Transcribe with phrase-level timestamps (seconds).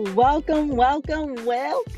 [0.00, 1.92] Welcome, welcome, welcome.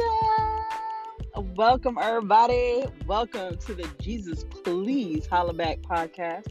[1.54, 2.84] Welcome, everybody.
[3.06, 6.48] Welcome to the Jesus Please Holla Back podcast.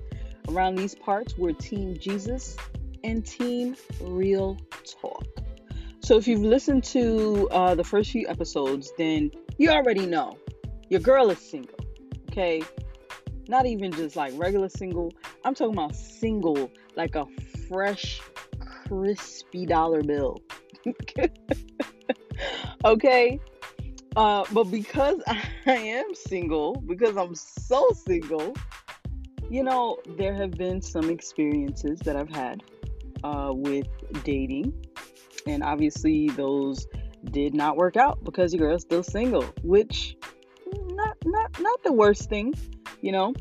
[0.47, 2.55] Around these parts, we're Team Jesus
[3.03, 4.58] and Team Real
[5.01, 5.26] Talk.
[5.99, 10.37] So, if you've listened to uh, the first few episodes, then you already know
[10.87, 11.79] your girl is single.
[12.31, 12.63] Okay,
[13.49, 15.12] not even just like regular single.
[15.44, 17.26] I'm talking about single, like a
[17.68, 18.22] fresh,
[18.88, 20.41] crispy dollar bill.
[22.85, 23.39] okay.
[24.16, 28.53] Uh, but because I am single, because I'm so single,
[29.49, 32.63] you know, there have been some experiences that I've had
[33.23, 33.88] uh, with
[34.23, 34.73] dating,
[35.45, 36.88] and obviously those
[37.31, 40.17] did not work out because your girl's still single, which
[40.94, 42.53] not not not the worst thing,
[43.02, 43.34] you know.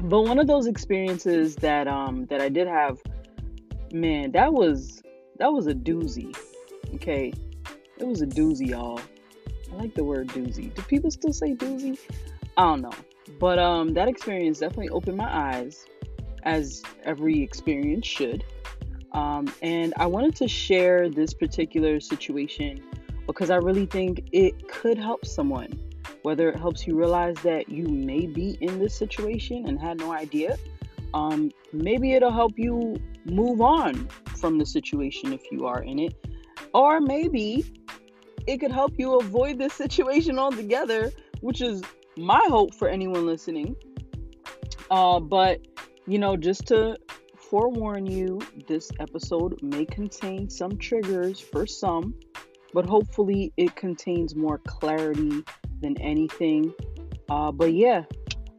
[0.00, 2.98] But one of those experiences that um that I did have,
[3.92, 5.02] man, that was
[5.40, 6.36] that was a doozy.
[6.94, 7.32] Okay,
[7.98, 9.00] it was a doozy, y'all.
[9.72, 10.72] I like the word doozy.
[10.74, 11.98] Do people still say doozy?
[12.58, 12.92] I don't know.
[13.38, 15.86] But um that experience definitely opened my eyes
[16.42, 18.44] as every experience should.
[19.12, 22.82] Um, and I wanted to share this particular situation
[23.26, 25.72] because I really think it could help someone.
[26.22, 30.12] Whether it helps you realize that you may be in this situation and had no
[30.12, 30.58] idea,
[31.14, 34.08] um, maybe it'll help you move on
[34.40, 36.14] from the situation if you are in it,
[36.74, 37.64] or maybe
[38.46, 41.82] it could help you avoid this situation altogether, which is
[42.16, 43.76] my hope for anyone listening.
[44.90, 45.60] Uh, but,
[46.06, 46.96] you know, just to
[47.36, 52.14] forewarn you, this episode may contain some triggers for some,
[52.72, 55.42] but hopefully it contains more clarity
[55.80, 56.72] than anything.
[57.28, 58.04] Uh, but yeah,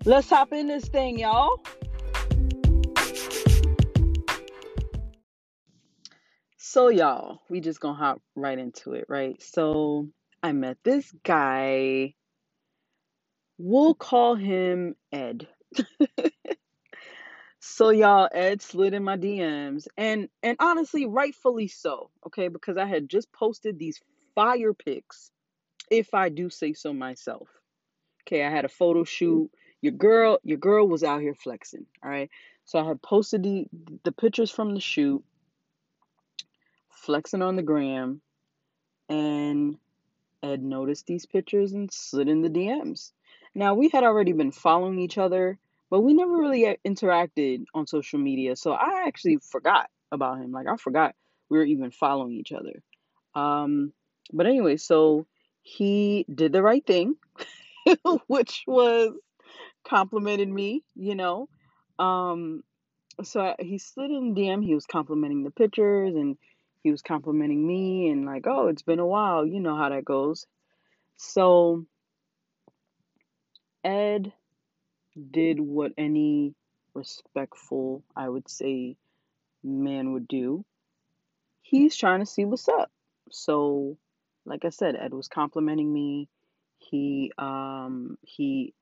[0.06, 1.62] let's hop in this thing, y'all.
[6.72, 9.36] So, y'all, we just gonna hop right into it, right?
[9.42, 10.08] So,
[10.42, 12.14] I met this guy.
[13.58, 15.50] We'll call him Ed.
[17.60, 22.86] so, y'all, Ed slid in my DMs, and and honestly, rightfully so, okay, because I
[22.86, 24.00] had just posted these
[24.34, 25.30] fire pics,
[25.90, 27.50] if I do say so myself.
[28.26, 29.52] Okay, I had a photo shoot.
[29.82, 31.86] Your girl, your girl was out here flexing.
[32.02, 32.30] All right,
[32.64, 33.66] so I had posted the
[34.06, 35.22] the pictures from the shoot
[37.02, 38.22] flexing on the gram,
[39.10, 39.78] and
[40.44, 43.12] Ed noticed these pictures and slid in the DMs.
[43.54, 45.58] Now, we had already been following each other,
[45.90, 50.52] but we never really interacted on social media, so I actually forgot about him.
[50.52, 51.16] Like, I forgot
[51.50, 52.82] we were even following each other.
[53.36, 53.92] Um,
[54.32, 55.26] but anyway, so
[55.64, 57.16] he did the right thing,
[58.28, 59.12] which was
[59.84, 61.50] complimented me, you know.
[62.00, 62.64] Um,
[63.24, 64.64] so I, he slid in DM.
[64.64, 66.38] He was complimenting the pictures and
[66.84, 69.46] he was complimenting me and like, oh, it's been a while.
[69.46, 70.46] You know how that goes.
[71.18, 71.86] So
[73.84, 74.34] Ed
[75.32, 76.56] did what any
[76.94, 78.98] respectful, I would say,
[79.64, 80.66] man would do.
[81.62, 82.92] He's trying to see what's up.
[83.30, 83.98] So,
[84.46, 86.28] like I said, Ed was complimenting me.
[86.80, 88.74] He um he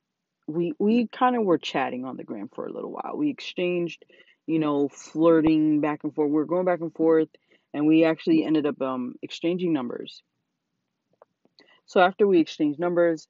[0.47, 3.15] we we kind of were chatting on the gram for a little while.
[3.15, 4.05] We exchanged,
[4.47, 6.31] you know, flirting back and forth.
[6.31, 7.27] We are going back and forth
[7.73, 10.23] and we actually ended up um, exchanging numbers.
[11.85, 13.27] So after we exchanged numbers,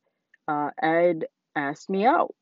[0.47, 2.35] uh, Ed asked me out,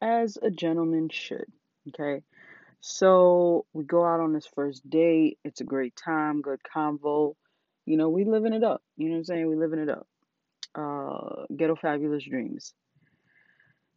[0.00, 1.46] as a gentleman should.
[1.88, 2.22] Okay,
[2.80, 5.38] so we go out on this first date.
[5.44, 7.34] It's a great time, good convo.
[7.84, 8.82] You know, we living it up.
[8.96, 9.48] You know what I'm saying?
[9.48, 10.06] We living it up.
[10.74, 12.74] Uh, ghetto fabulous dreams.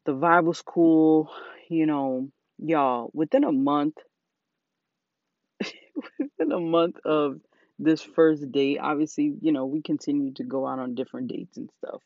[0.05, 1.31] The vibe was cool.
[1.69, 2.29] You know,
[2.59, 3.09] y'all.
[3.13, 3.95] Within a month,
[6.19, 7.39] within a month of
[7.77, 11.69] this first date, obviously, you know, we continued to go out on different dates and
[11.77, 12.01] stuff.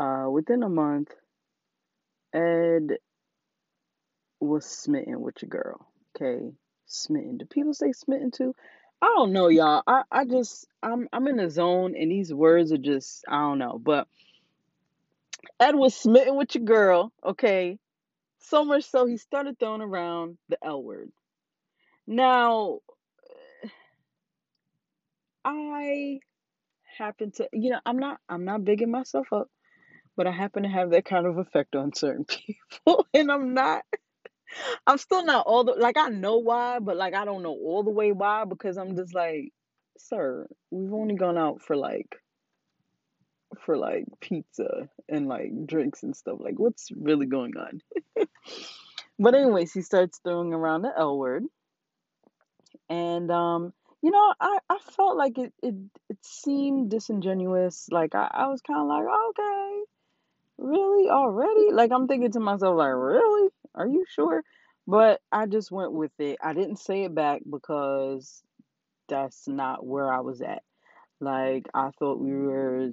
[0.00, 1.10] Uh, within a month,
[2.32, 2.98] Ed
[4.40, 5.86] was smitten with your girl.
[6.16, 6.52] Okay,
[6.86, 7.38] smitten.
[7.38, 8.54] Do people say smitten too?
[9.00, 9.82] I don't know, y'all.
[9.86, 13.58] I, I just I'm I'm in the zone, and these words are just I don't
[13.58, 13.78] know.
[13.82, 14.08] But
[15.60, 17.12] Ed was smitten with your girl.
[17.24, 17.78] Okay,
[18.40, 21.10] so much so he started throwing around the L word.
[22.06, 22.80] Now,
[25.48, 26.20] I
[26.98, 29.48] happen to, you know, I'm not I'm not bigging myself up,
[30.16, 32.24] but I happen to have that kind of effect on certain
[32.84, 33.84] people, and I'm not.
[34.86, 37.82] I'm still not all the like I know why, but like I don't know all
[37.82, 39.52] the way why because I'm just like,
[39.98, 42.16] sir, we've only gone out for like
[43.64, 46.38] for like pizza and like drinks and stuff.
[46.40, 47.80] Like what's really going on?
[49.18, 51.44] but anyways, he starts throwing around the L word.
[52.90, 53.72] And um
[54.02, 55.74] you know, I, I felt like it, it
[56.08, 57.88] it seemed disingenuous.
[57.90, 59.80] Like I, I was kind of like, okay,
[60.58, 61.72] really already?
[61.72, 63.50] Like I'm thinking to myself, like, really?
[63.74, 64.42] Are you sure?
[64.86, 66.38] But I just went with it.
[66.42, 68.42] I didn't say it back because
[69.08, 70.62] that's not where I was at.
[71.20, 72.90] Like I thought we were,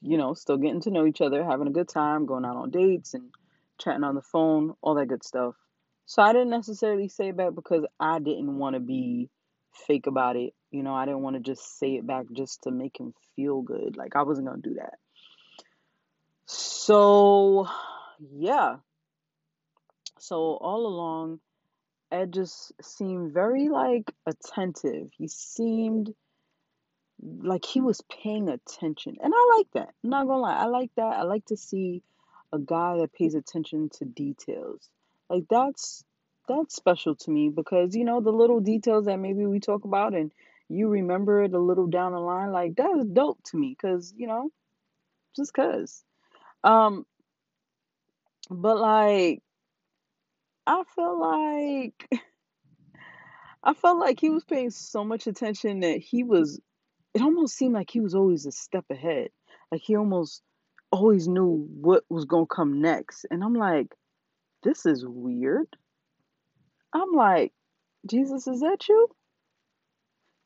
[0.00, 2.70] you know, still getting to know each other, having a good time, going out on
[2.70, 3.30] dates and
[3.78, 5.54] chatting on the phone, all that good stuff.
[6.06, 9.28] So I didn't necessarily say it back because I didn't want to be
[9.86, 10.54] fake about it.
[10.70, 13.62] You know, I didn't want to just say it back just to make him feel
[13.62, 13.96] good.
[13.96, 14.94] Like I wasn't going to do that.
[16.46, 17.68] So,
[18.32, 18.76] yeah.
[20.18, 21.40] So all along,
[22.10, 25.10] Ed just seemed very like attentive.
[25.16, 26.14] He seemed
[27.20, 29.16] like he was paying attention.
[29.20, 29.94] And I like that.
[30.04, 30.56] I'm not gonna lie.
[30.56, 31.16] I like that.
[31.16, 32.02] I like to see
[32.52, 34.88] a guy that pays attention to details.
[35.28, 36.04] Like that's
[36.48, 40.14] that's special to me because you know the little details that maybe we talk about
[40.14, 40.32] and
[40.68, 44.12] you remember it a little down the line like that is dope to me cuz
[44.16, 44.50] you know
[45.36, 46.04] just cuz
[46.64, 47.04] um
[48.50, 49.42] but like
[50.66, 52.08] I feel like
[53.62, 56.60] I felt like he was paying so much attention that he was
[57.14, 59.30] it almost seemed like he was always a step ahead.
[59.72, 60.42] Like he almost
[60.92, 63.24] always knew what was going to come next.
[63.30, 63.94] And I'm like,
[64.62, 65.66] this is weird.
[66.96, 67.52] I'm like,
[68.08, 69.08] Jesus, is that you?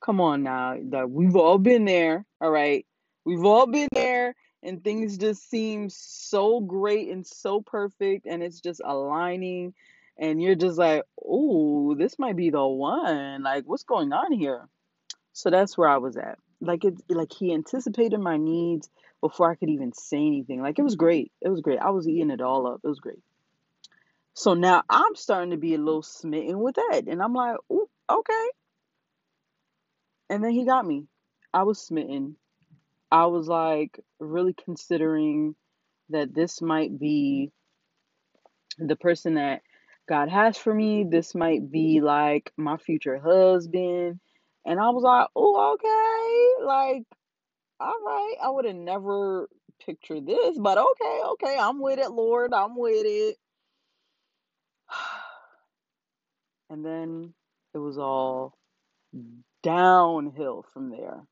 [0.04, 0.76] Come on now.
[1.06, 2.84] We've all been there, all right?
[3.24, 8.60] We've all been there and things just seem so great and so perfect and it's
[8.60, 9.74] just aligning
[10.18, 13.42] and you're just like, "Oh, this might be the one.
[13.42, 14.68] Like what's going on here?"
[15.32, 16.38] So that's where I was at.
[16.60, 20.60] Like it like he anticipated my needs before I could even say anything.
[20.60, 21.32] Like it was great.
[21.40, 21.78] It was great.
[21.78, 22.80] I was eating it all up.
[22.84, 23.20] It was great.
[24.34, 27.08] So now I'm starting to be a little smitten with Ed.
[27.08, 28.48] And I'm like, Ooh, okay.
[30.28, 31.06] And then he got me.
[31.52, 32.36] I was smitten.
[33.10, 35.56] I was like really considering
[36.10, 37.50] that this might be
[38.78, 39.62] the person that
[40.08, 41.04] God has for me.
[41.08, 44.20] This might be like my future husband.
[44.64, 46.64] And I was like, oh, okay.
[46.64, 47.02] Like,
[47.80, 48.34] all right.
[48.42, 49.48] I would have never
[49.84, 51.56] pictured this, but okay, okay.
[51.58, 52.52] I'm with it, Lord.
[52.52, 53.36] I'm with it.
[56.70, 57.34] And then
[57.74, 58.54] it was all
[59.62, 61.26] downhill from there.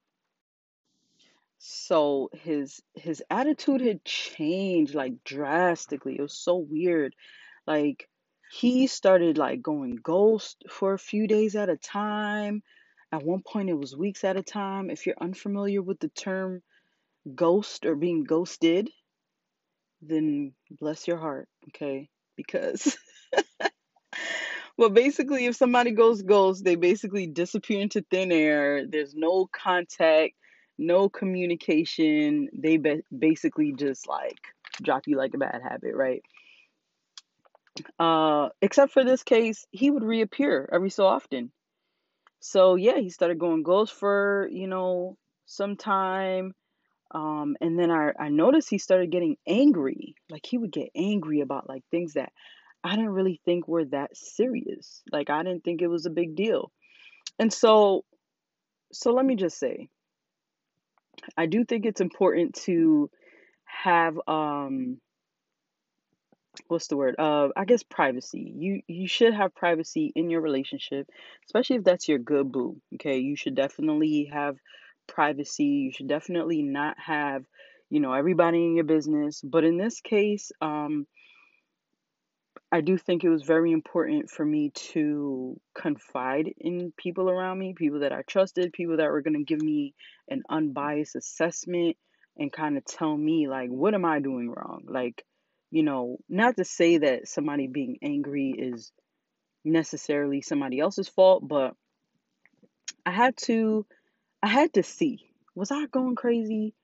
[1.58, 6.16] So his his attitude had changed like drastically.
[6.16, 7.14] It was so weird.
[7.66, 8.08] Like
[8.50, 12.62] he started like going ghost for a few days at a time.
[13.12, 14.90] At one point it was weeks at a time.
[14.90, 16.62] If you're unfamiliar with the term
[17.34, 18.90] ghost or being ghosted,
[20.02, 22.08] then bless your heart, okay?
[22.36, 22.96] Because
[24.78, 28.86] well, basically, if somebody goes ghost, they basically disappear into thin air.
[28.86, 30.34] There's no contact,
[30.78, 32.48] no communication.
[32.52, 34.38] They ba- basically just like
[34.82, 36.22] drop you like a bad habit, right?
[37.98, 41.52] Uh, except for this case, he would reappear every so often.
[42.40, 45.16] So yeah, he started going ghost for you know
[45.46, 46.54] some time.
[47.10, 50.14] Um, and then I, I noticed he started getting angry.
[50.28, 52.32] Like he would get angry about like things that
[52.88, 55.02] I didn't really think were that serious.
[55.12, 56.72] Like I didn't think it was a big deal.
[57.38, 58.04] And so
[58.92, 59.88] so let me just say,
[61.36, 63.10] I do think it's important to
[63.66, 64.98] have um
[66.68, 67.16] what's the word?
[67.18, 68.54] Uh I guess privacy.
[68.56, 71.06] You you should have privacy in your relationship,
[71.46, 72.80] especially if that's your good boo.
[72.94, 73.18] Okay?
[73.18, 74.56] You should definitely have
[75.06, 75.64] privacy.
[75.64, 77.44] You should definitely not have,
[77.90, 79.42] you know, everybody in your business.
[79.44, 81.06] But in this case, um
[82.70, 87.72] I do think it was very important for me to confide in people around me,
[87.74, 89.94] people that I trusted, people that were going to give me
[90.28, 91.96] an unbiased assessment
[92.36, 94.84] and kind of tell me, like, what am I doing wrong?
[94.86, 95.24] Like,
[95.70, 98.92] you know, not to say that somebody being angry is
[99.64, 101.74] necessarily somebody else's fault, but
[103.04, 103.86] I had to
[104.42, 106.74] I had to see was I going crazy?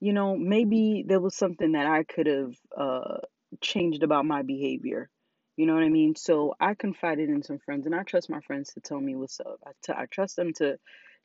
[0.00, 3.18] You know, maybe there was something that I could have uh
[3.60, 5.10] changed about my behavior.
[5.56, 6.14] You know what I mean?
[6.16, 9.40] So I confided in some friends, and I trust my friends to tell me what's
[9.40, 9.58] up.
[9.66, 10.78] I, t- I trust them to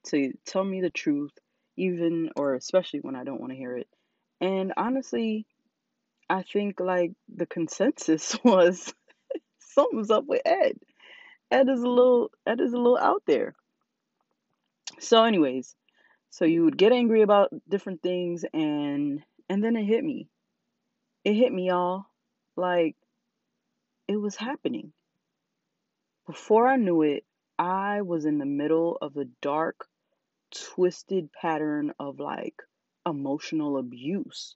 [0.06, 1.34] to tell me the truth,
[1.78, 3.88] even or especially when I don't want to hear it.
[4.40, 5.46] And honestly,
[6.30, 8.94] I think like the consensus was
[9.60, 10.80] something's up with Ed.
[11.52, 13.54] Ed is a little Ed is a little out there.
[15.00, 15.76] So, anyways,
[16.30, 20.30] so you would get angry about different things, and and then it hit me.
[21.26, 22.06] It hit me, y'all.
[22.56, 22.96] Like
[24.08, 24.94] it was happening.
[26.28, 27.26] Before I knew it,
[27.58, 29.88] I was in the middle of a dark
[30.52, 32.56] twisted pattern of like
[33.06, 34.56] emotional abuse,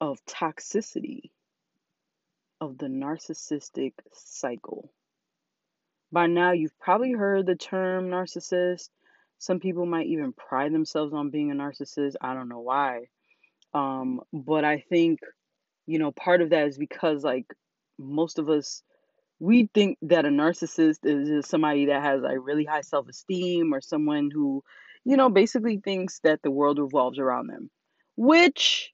[0.00, 1.30] of toxicity,
[2.60, 4.90] of the narcissistic cycle.
[6.12, 8.88] By now, you've probably heard the term narcissist.
[9.38, 12.14] Some people might even pride themselves on being a narcissist.
[12.20, 13.08] I don't know why.
[13.72, 15.18] Um, but I think,
[15.86, 17.52] you know, part of that is because, like,
[17.98, 18.82] most of us,
[19.40, 23.80] we think that a narcissist is somebody that has like really high self esteem or
[23.80, 24.62] someone who,
[25.04, 27.70] you know, basically thinks that the world revolves around them,
[28.16, 28.92] which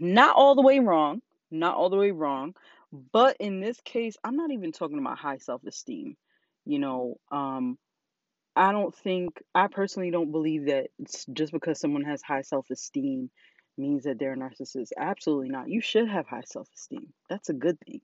[0.00, 2.54] not all the way wrong, not all the way wrong,
[3.12, 6.16] but in this case, I'm not even talking about high self-esteem.
[6.64, 7.78] You know, um
[8.56, 13.30] I don't think I personally don't believe that it's just because someone has high self-esteem
[13.76, 14.92] means that they're a narcissist.
[14.98, 15.68] Absolutely not.
[15.68, 17.12] You should have high self-esteem.
[17.28, 18.00] That's a good thing.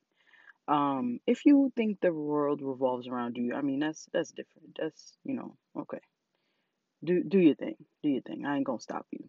[0.67, 4.77] Um, if you think the world revolves around you, I mean that's that's different.
[4.79, 6.01] That's you know, okay.
[7.03, 7.77] Do do your thing.
[8.03, 8.45] Do your thing.
[8.45, 9.29] I ain't gonna stop you.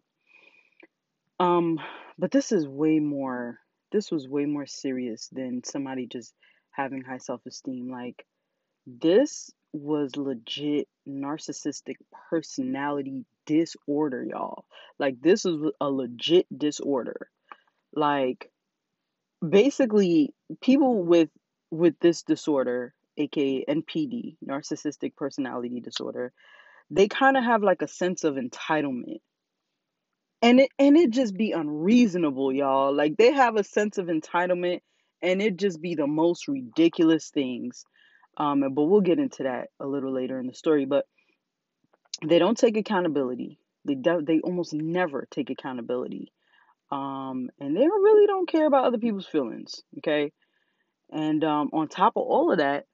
[1.40, 1.80] Um,
[2.18, 3.58] but this is way more,
[3.92, 6.34] this was way more serious than somebody just
[6.70, 7.90] having high self esteem.
[7.90, 8.26] Like,
[8.86, 11.94] this was legit narcissistic
[12.28, 13.24] personality
[13.58, 14.64] disorder, y'all.
[14.98, 17.30] Like, this is a legit disorder.
[17.94, 18.50] Like,
[19.46, 21.30] basically, people with
[21.70, 26.32] with this disorder, aka NPD, narcissistic personality disorder,
[26.90, 29.20] they kind of have like a sense of entitlement
[30.42, 34.80] and it and it just be unreasonable y'all like they have a sense of entitlement
[35.22, 37.84] and it just be the most ridiculous things
[38.36, 41.04] um but we'll get into that a little later in the story but
[42.26, 43.58] they don't take accountability.
[43.84, 46.32] They do, they almost never take accountability.
[46.90, 50.32] Um and they really don't care about other people's feelings okay?
[51.12, 52.86] And um on top of all of that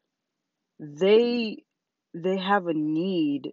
[0.78, 1.62] they
[2.14, 3.52] they have a need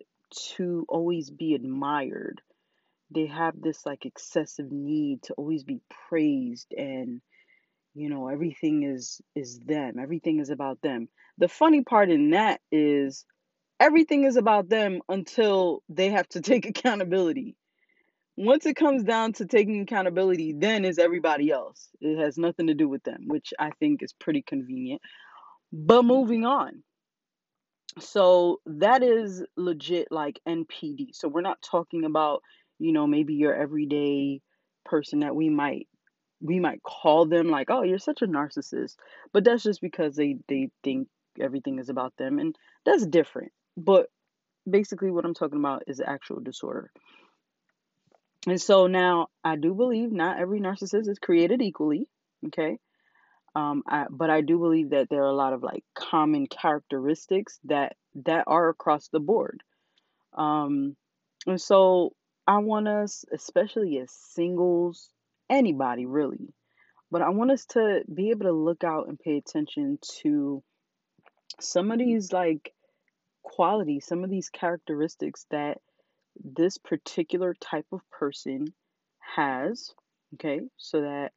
[0.56, 2.42] to always be admired.
[3.14, 7.22] They have this like excessive need to always be praised and
[7.94, 10.00] you know everything is is them.
[10.00, 11.08] Everything is about them.
[11.38, 13.26] The funny part in that is
[13.84, 17.56] everything is about them until they have to take accountability.
[18.36, 21.90] Once it comes down to taking accountability then is everybody else.
[22.02, 25.02] It has nothing to do with them which i think is pretty convenient.
[25.72, 26.84] But moving on.
[28.00, 32.42] So that is legit like npd so we're not talking about
[32.80, 34.42] you know, maybe your everyday
[34.86, 35.88] person that we might
[36.42, 38.96] we might call them like, "Oh, you're such a narcissist."
[39.32, 41.08] But that's just because they they think
[41.40, 43.52] everything is about them and that's different.
[43.78, 44.08] But
[44.70, 46.92] basically what I'm talking about is actual disorder.
[48.48, 52.08] And so now I do believe not every narcissist is created equally,
[52.48, 52.78] okay?
[53.56, 57.60] Um, I, but I do believe that there are a lot of like common characteristics
[57.66, 59.62] that that are across the board.
[60.34, 60.96] Um,
[61.46, 62.14] and so
[62.48, 65.10] I want us, especially as singles,
[65.50, 66.54] anybody really,
[67.12, 70.64] but I want us to be able to look out and pay attention to
[71.60, 72.74] some of these like
[73.44, 75.78] qualities, some of these characteristics that
[76.44, 78.74] this particular type of person
[79.36, 79.92] has,
[80.36, 81.32] okay, so that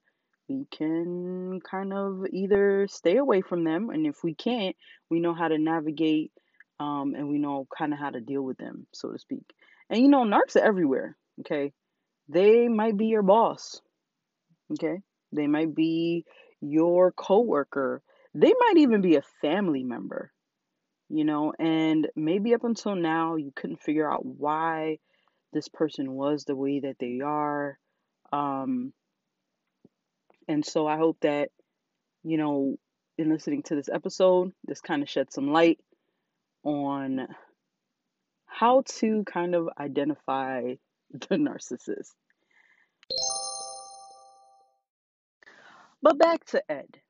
[0.49, 4.77] we can kind of either stay away from them, and if we can't,
[5.11, 6.33] we know how to navigate
[6.79, 9.45] um, and we know kind of how to deal with them, so to speak.
[9.91, 11.17] And you know, narcs are everywhere.
[11.41, 11.73] Okay.
[12.29, 13.81] They might be your boss.
[14.73, 15.01] Okay.
[15.33, 16.25] They might be
[16.61, 18.03] your coworker.
[18.35, 20.33] They might even be a family member.
[21.09, 24.99] You know, and maybe up until now you couldn't figure out why
[25.53, 27.79] this person was the way that they are.
[28.33, 28.93] Um
[30.49, 31.51] and so I hope that,
[32.23, 32.77] you know,
[33.19, 35.79] in listening to this episode, this kind of shed some light
[36.63, 37.27] on
[38.47, 40.75] how to kind of identify
[41.11, 42.13] the narcissist.
[46.03, 47.01] But back to Ed.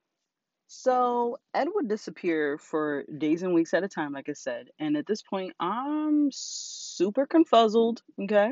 [0.67, 4.67] So Ed would disappear for days and weeks at a time, like I said.
[4.79, 7.99] And at this point, I'm super confuzzled.
[8.21, 8.51] Okay.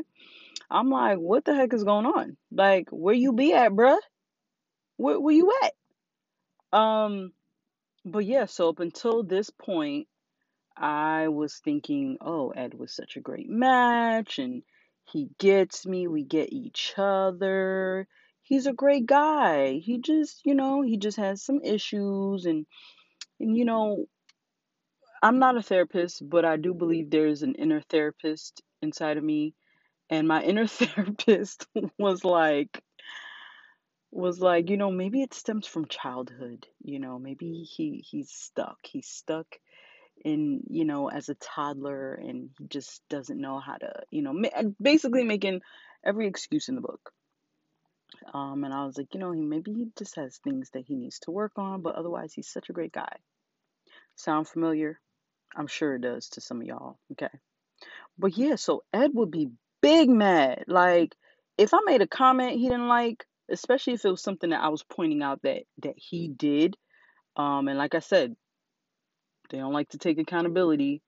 [0.69, 2.37] I'm like, what the heck is going on?
[2.51, 3.99] Like, where you be at, bruh?
[4.97, 6.77] Where, where you at?
[6.77, 7.31] Um,
[8.05, 10.07] but yeah, so up until this point,
[10.77, 14.63] I was thinking, oh, Ed was such a great match, and
[15.05, 18.07] he gets me, we get each other.
[18.45, 19.79] He's a great guy.
[19.79, 22.67] He just, you know, he just has some issues, and,
[23.39, 24.05] and you know,
[25.23, 29.55] I'm not a therapist, but I do believe there's an inner therapist inside of me.
[30.11, 31.65] And my inner therapist
[31.97, 32.83] was like,
[34.11, 36.67] was like, you know, maybe it stems from childhood.
[36.83, 38.77] You know, maybe he he's stuck.
[38.83, 39.47] He's stuck
[40.23, 44.33] in you know as a toddler and he just doesn't know how to you know
[44.81, 45.61] basically making
[46.05, 47.11] every excuse in the book
[48.33, 50.95] um and i was like you know he maybe he just has things that he
[50.95, 53.17] needs to work on but otherwise he's such a great guy.
[54.15, 54.99] Sound familiar?
[55.55, 57.33] I'm sure it does to some of y'all okay?
[58.17, 59.49] But yeah so ed would be
[59.81, 60.65] big mad.
[60.67, 61.15] Like
[61.57, 64.69] if i made a comment he didn't like especially if it was something that i
[64.69, 66.75] was pointing out that that he did
[67.35, 68.35] um and like i said
[69.49, 71.01] they don't like to take accountability.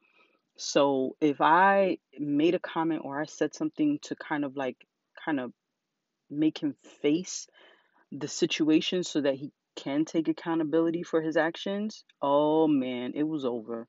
[0.58, 4.78] So if I made a comment or I said something to kind of like
[5.24, 5.52] kind of
[6.30, 7.48] make him face
[8.12, 13.46] the situation so that he can take accountability for his actions, oh man, it was
[13.46, 13.88] over.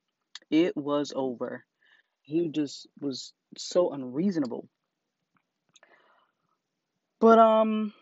[0.51, 1.65] It was over.
[2.23, 4.69] He just was so unreasonable.
[7.21, 7.93] But um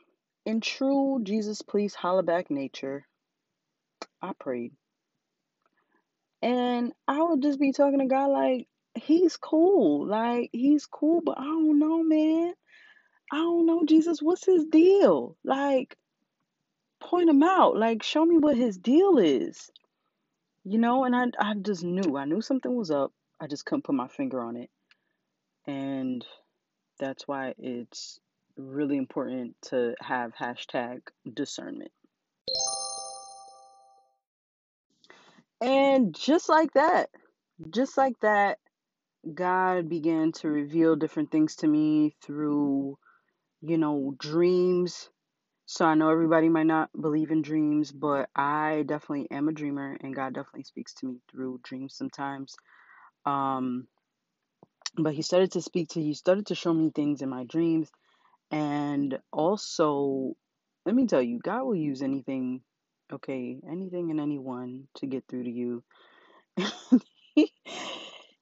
[0.44, 3.06] in true Jesus please holla back nature,
[4.20, 4.72] I prayed.
[6.42, 10.06] And I would just be talking to God like, he's cool.
[10.06, 12.54] Like, he's cool, but I don't know, man.
[13.32, 15.36] I don't know, Jesus, what's his deal?
[15.44, 15.96] Like,
[17.00, 17.76] point him out.
[17.76, 19.70] Like, show me what his deal is.
[20.64, 22.16] You know, and I, I just knew.
[22.16, 23.12] I knew something was up.
[23.40, 24.70] I just couldn't put my finger on it.
[25.66, 26.24] And
[26.98, 28.18] that's why it's
[28.56, 31.00] really important to have hashtag
[31.32, 31.90] discernment.
[35.60, 37.10] And just like that,
[37.70, 38.58] just like that,
[39.34, 42.98] God began to reveal different things to me through,
[43.62, 45.10] you know, dreams.
[45.66, 49.96] So I know everybody might not believe in dreams, but I definitely am a dreamer
[50.00, 52.56] and God definitely speaks to me through dreams sometimes.
[53.26, 53.88] Um
[54.98, 57.90] but he started to speak to he started to show me things in my dreams
[58.50, 60.34] and also
[60.86, 62.62] let me tell you, God will use anything,
[63.12, 65.82] okay, anything and anyone to get through to you.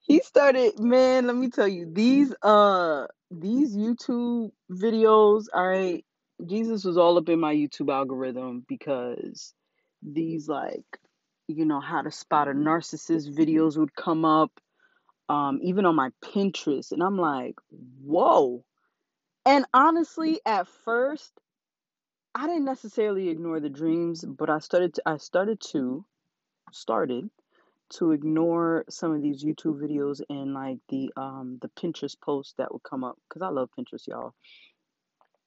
[0.00, 3.06] he started, man, let me tell you, these uh
[3.40, 6.04] these YouTube videos, all right,
[6.46, 9.54] Jesus was all up in my YouTube algorithm because
[10.02, 10.84] these like,
[11.48, 14.52] you know, how to spot a narcissist videos would come up
[15.28, 17.54] um even on my Pinterest and I'm like,
[18.02, 18.64] "Whoa."
[19.46, 21.32] And honestly, at first,
[22.34, 26.04] I didn't necessarily ignore the dreams, but I started to I started to
[26.72, 27.30] started
[27.90, 32.72] to ignore some of these YouTube videos and like the um the Pinterest posts that
[32.72, 34.34] would come up because I love Pinterest, y'all.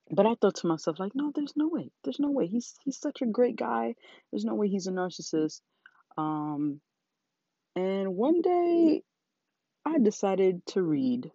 [0.10, 1.92] But I thought to myself, like, no, there's no way.
[2.04, 2.48] There's no way.
[2.48, 3.96] He's he's such a great guy.
[4.32, 5.62] There's no way he's a narcissist.
[6.18, 6.80] Um
[7.76, 9.04] and one day
[9.86, 11.32] I decided to read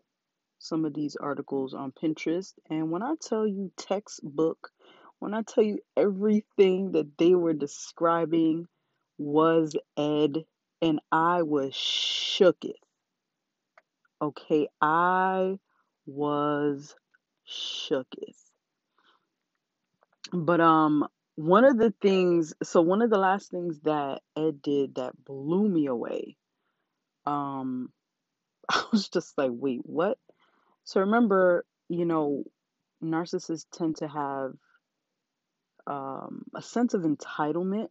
[0.59, 2.55] some of these articles on Pinterest.
[2.71, 4.71] And when I tell you textbook,
[5.19, 8.67] when I tell you everything that they were describing
[9.19, 10.45] was Ed,
[10.83, 12.75] and I was shooketh.
[14.23, 15.59] Okay, I
[16.07, 16.97] was
[17.49, 18.39] shooketh.
[20.33, 24.97] But um one of the things so one of the last things that Ed did
[24.97, 26.37] that blew me away,
[27.27, 27.91] um
[28.71, 30.19] I was just like, wait, what?
[30.85, 32.45] So remember, you know,
[33.03, 34.53] narcissists tend to have
[35.87, 37.89] um, a sense of entitlement,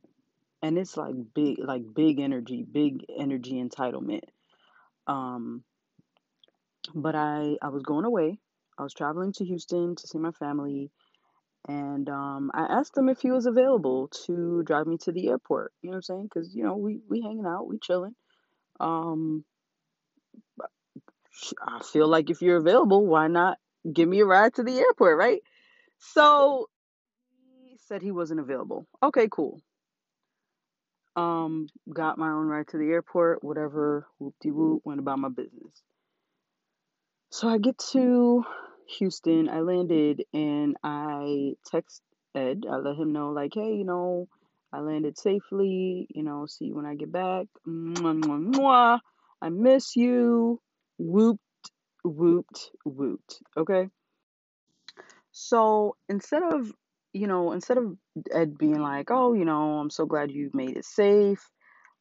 [0.61, 4.23] and it's like big, like big energy, big energy entitlement.
[5.07, 5.63] Um,
[6.93, 8.39] but I, I was going away.
[8.77, 10.91] I was traveling to Houston to see my family,
[11.67, 15.73] and um, I asked him if he was available to drive me to the airport.
[15.81, 16.29] You know what I'm saying?
[16.33, 18.15] Because you know we we hanging out, we chilling.
[18.79, 19.45] Um,
[21.61, 23.57] I feel like if you're available, why not
[23.91, 25.41] give me a ride to the airport, right?
[25.99, 26.69] So
[27.69, 28.87] he said he wasn't available.
[29.03, 29.61] Okay, cool.
[31.15, 35.29] Um, got my own ride to the airport, whatever, whoop de whoop, went about my
[35.29, 35.83] business.
[37.31, 38.43] So I get to
[38.97, 42.01] Houston, I landed and I text
[42.35, 42.65] Ed.
[42.69, 44.27] I let him know, like, hey, you know,
[44.73, 47.47] I landed safely, you know, see you when I get back.
[47.67, 48.99] Mwah, mwah, mwah.
[49.41, 50.61] I miss you
[50.97, 51.41] whooped,
[52.03, 53.41] whooped, whooped.
[53.57, 53.89] Okay.
[55.31, 56.71] So instead of,
[57.13, 57.97] you know, instead of
[58.31, 61.49] Ed being like, oh, you know, I'm so glad you made it safe.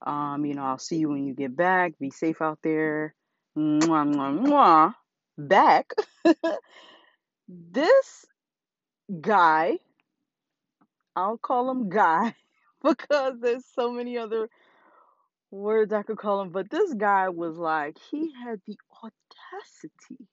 [0.06, 1.98] Um, you know, I'll see you when you get back.
[1.98, 3.14] Be safe out there.
[3.56, 4.94] Mwah, mwah, mwah.
[5.36, 5.92] Back.
[7.48, 8.24] this
[9.20, 9.78] guy,
[11.16, 12.34] I'll call him guy
[12.82, 14.48] because there's so many other
[15.50, 20.28] words I could call him, but this guy was like, he had the audacity.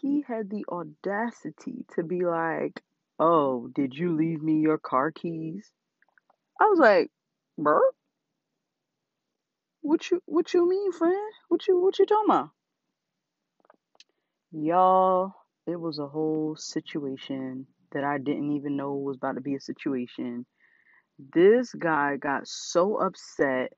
[0.00, 2.82] He had the audacity to be like,
[3.18, 5.70] Oh, did you leave me your car keys?
[6.60, 7.10] I was like,
[7.58, 7.80] Bro,
[9.82, 11.32] What you what you mean, friend?
[11.48, 12.50] What you what you talking about?
[14.52, 15.34] Y'all,
[15.66, 19.60] it was a whole situation that I didn't even know was about to be a
[19.60, 20.46] situation.
[21.34, 23.72] This guy got so upset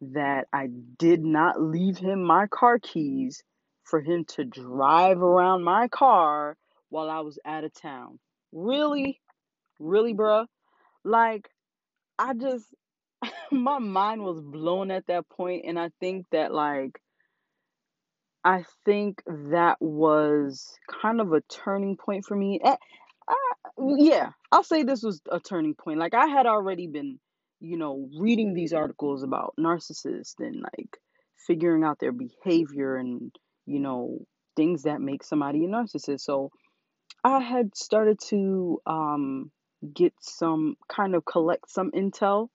[0.00, 3.42] that I did not leave him my car keys
[3.84, 6.56] for him to drive around my car
[6.88, 8.18] while I was out of town.
[8.52, 9.20] Really?
[9.78, 10.46] Really, bruh?
[11.04, 11.48] Like,
[12.18, 12.74] I just,
[13.52, 17.00] my mind was blown at that point, and I think that, like,
[18.44, 22.60] I think that was kind of a turning point for me.
[22.64, 22.76] Eh,
[23.78, 25.98] yeah, I'll say this was a turning point.
[25.98, 27.18] Like I had already been,
[27.60, 30.98] you know, reading these articles about narcissists and like
[31.46, 33.34] figuring out their behavior and,
[33.66, 34.20] you know,
[34.56, 36.20] things that make somebody a narcissist.
[36.20, 36.50] So
[37.26, 39.50] I had started to um
[39.92, 42.50] get some kind of collect some intel,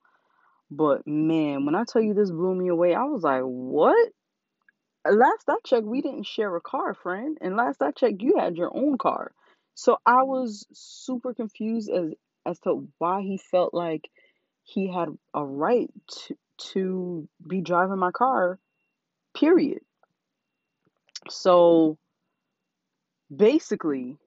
[0.70, 4.12] but man, when I tell you this blew me away, I was like, "What?"
[5.04, 7.36] Last I checked, we didn't share a car, friend.
[7.42, 9.32] And last I checked, you had your own car.
[9.74, 12.14] So I was super confused as
[12.46, 14.08] as to why he felt like
[14.64, 16.36] he had a right to
[16.72, 18.58] to be driving my car,
[19.34, 19.80] period.
[21.28, 21.98] So
[23.34, 24.18] basically,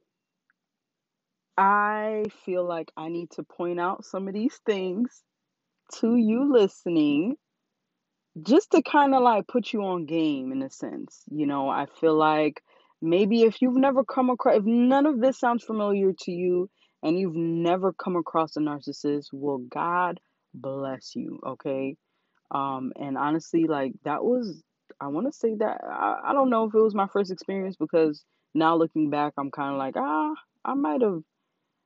[1.58, 5.24] I feel like I need to point out some of these things
[6.00, 7.38] to you listening
[8.42, 11.24] just to kind of like put you on game in a sense.
[11.32, 12.62] You know, I feel like
[13.02, 16.70] maybe if you've never come across, if none of this sounds familiar to you
[17.04, 20.20] and you've never come across a narcissist, well, God
[20.54, 21.96] bless you, okay?
[22.52, 24.64] Um, and honestly, like that was,
[25.00, 27.76] I want to say that I, I don't know if it was my first experience
[27.80, 30.34] because now looking back, I'm kind of like, ah,
[30.66, 31.22] I might have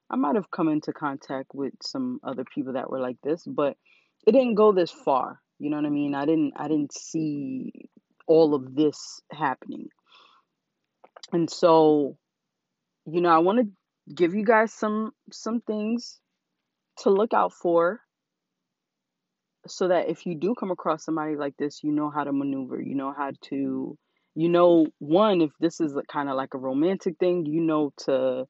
[0.09, 3.77] I might have come into contact with some other people that were like this, but
[4.25, 5.39] it didn't go this far.
[5.59, 6.15] You know what I mean?
[6.15, 7.89] I didn't I didn't see
[8.27, 9.89] all of this happening.
[11.31, 12.17] And so,
[13.05, 16.19] you know, I want to give you guys some some things
[16.99, 18.01] to look out for
[19.67, 22.81] so that if you do come across somebody like this, you know how to maneuver.
[22.81, 23.97] You know how to
[24.35, 28.45] you know one if this is kind of like a romantic thing, you know to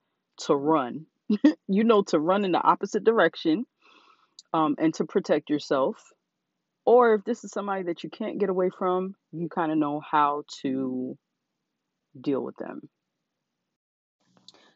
[0.46, 1.06] to run.
[1.68, 3.66] you know to run in the opposite direction
[4.54, 5.98] um, and to protect yourself.
[6.86, 10.02] Or if this is somebody that you can't get away from, you kind of know
[10.02, 11.18] how to
[12.20, 12.90] deal with them.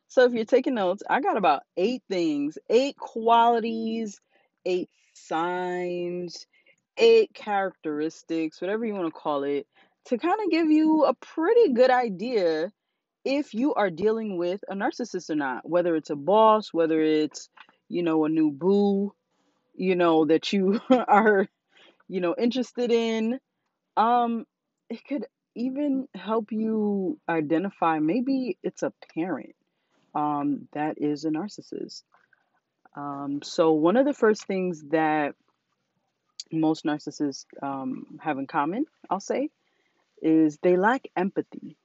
[0.07, 4.19] So if you're taking notes, I got about eight things, eight qualities,
[4.63, 6.45] eight signs,
[6.97, 9.65] eight characteristics, whatever you want to call it,
[10.05, 12.71] to kind of give you a pretty good idea
[13.25, 17.49] if you are dealing with a narcissist or not, whether it's a boss, whether it's,
[17.89, 19.13] you know, a new boo,
[19.75, 21.47] you know, that you are,
[22.07, 23.39] you know, interested in.
[23.95, 24.45] Um,
[24.89, 29.55] it could even help you identify maybe it's a parent
[30.15, 32.03] um, that is a narcissist.
[32.95, 35.36] Um, so, one of the first things that
[36.51, 39.49] most narcissists um, have in common, I'll say,
[40.21, 41.75] is they lack empathy.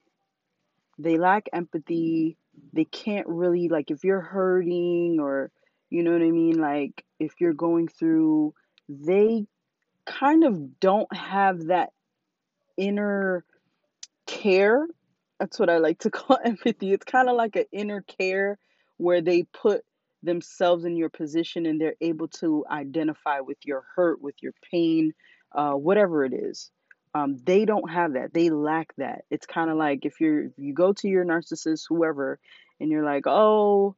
[0.99, 2.37] They lack empathy.
[2.73, 5.51] They can't really, like, if you're hurting or,
[5.91, 8.55] you know what I mean, like, if you're going through,
[8.89, 9.47] they
[10.07, 11.91] kind of don't have that
[12.77, 13.45] inner
[14.27, 14.87] care.
[15.39, 16.93] That's what I like to call empathy.
[16.93, 18.59] It's kind of like an inner care
[18.97, 19.83] where they put
[20.23, 25.13] themselves in your position and they're able to identify with your hurt, with your pain,
[25.53, 26.71] uh, whatever it is.
[27.15, 28.35] Um, they don't have that.
[28.35, 29.25] They lack that.
[29.31, 32.39] It's kind of like if you're if you go to your narcissist, whoever,
[32.81, 33.97] and you're like, oh,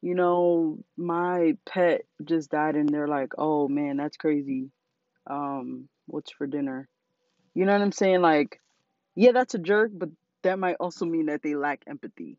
[0.00, 4.70] you know, my pet just died, and they're like, oh man, that's crazy.
[5.26, 6.88] Um, what's for dinner?
[7.54, 8.20] You know what I'm saying?
[8.20, 8.60] Like,
[9.14, 10.10] yeah, that's a jerk, but
[10.42, 12.38] that might also mean that they lack empathy.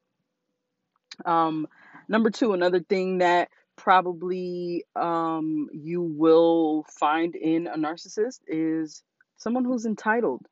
[1.25, 1.67] Um,
[2.07, 9.03] number two, another thing that probably um, you will find in a narcissist is
[9.39, 10.45] someone who's entitled.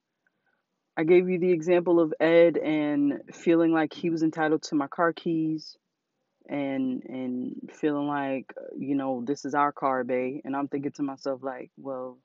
[0.98, 4.88] I gave you the example of Ed and feeling like he was entitled to my
[4.88, 5.78] car keys
[6.50, 11.04] and and feeling like you know this is our car bay and i'm thinking to
[11.04, 12.18] myself like well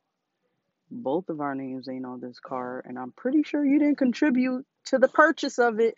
[0.92, 4.64] both of our names ain't on this car and i'm pretty sure you didn't contribute
[4.86, 5.94] to the purchase of it.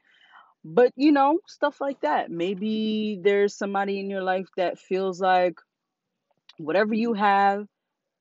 [0.64, 2.30] But you know stuff like that.
[2.30, 5.58] Maybe there's somebody in your life that feels like
[6.56, 7.66] whatever you have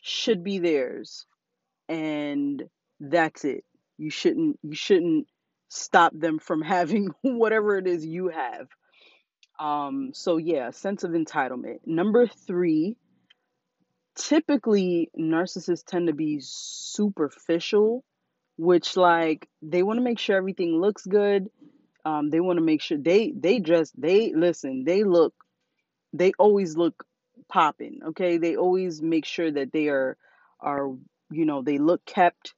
[0.02, 1.26] should be theirs
[1.90, 2.64] and
[3.00, 3.64] that's it.
[3.98, 5.28] You shouldn't you shouldn't
[5.70, 8.68] stop them from having whatever it is you have.
[9.60, 11.80] Um so yeah sense of entitlement.
[11.86, 12.98] Number 3
[14.16, 18.04] typically narcissists tend to be superficial
[18.58, 21.50] which like they want to make sure everything looks good.
[22.06, 25.34] Um they want to make sure they they just they listen they look
[26.14, 27.04] they always look
[27.50, 28.38] popping okay?
[28.38, 30.18] They always make sure that they are
[30.60, 30.92] are
[31.34, 32.54] you know they look kept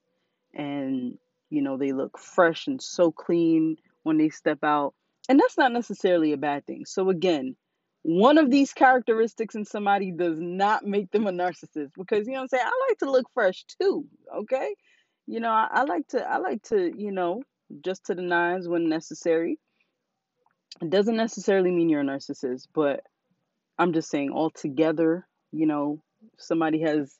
[0.53, 1.17] and
[1.49, 4.93] you know they look fresh and so clean when they step out.
[5.27, 6.85] And that's not necessarily a bad thing.
[6.85, 7.55] So again
[8.07, 12.41] one of these characteristics in somebody does not make them a narcissist because you know
[12.41, 12.63] i'm saying?
[12.63, 14.75] I like to look fresh too okay?
[15.25, 17.41] You know i, I like to i like to you know
[17.83, 19.57] just to the nines when necessary.
[20.83, 23.01] It doesn't necessarily mean you're a narcissist but
[23.79, 25.99] i'm just saying altogether you know
[26.37, 27.17] somebody has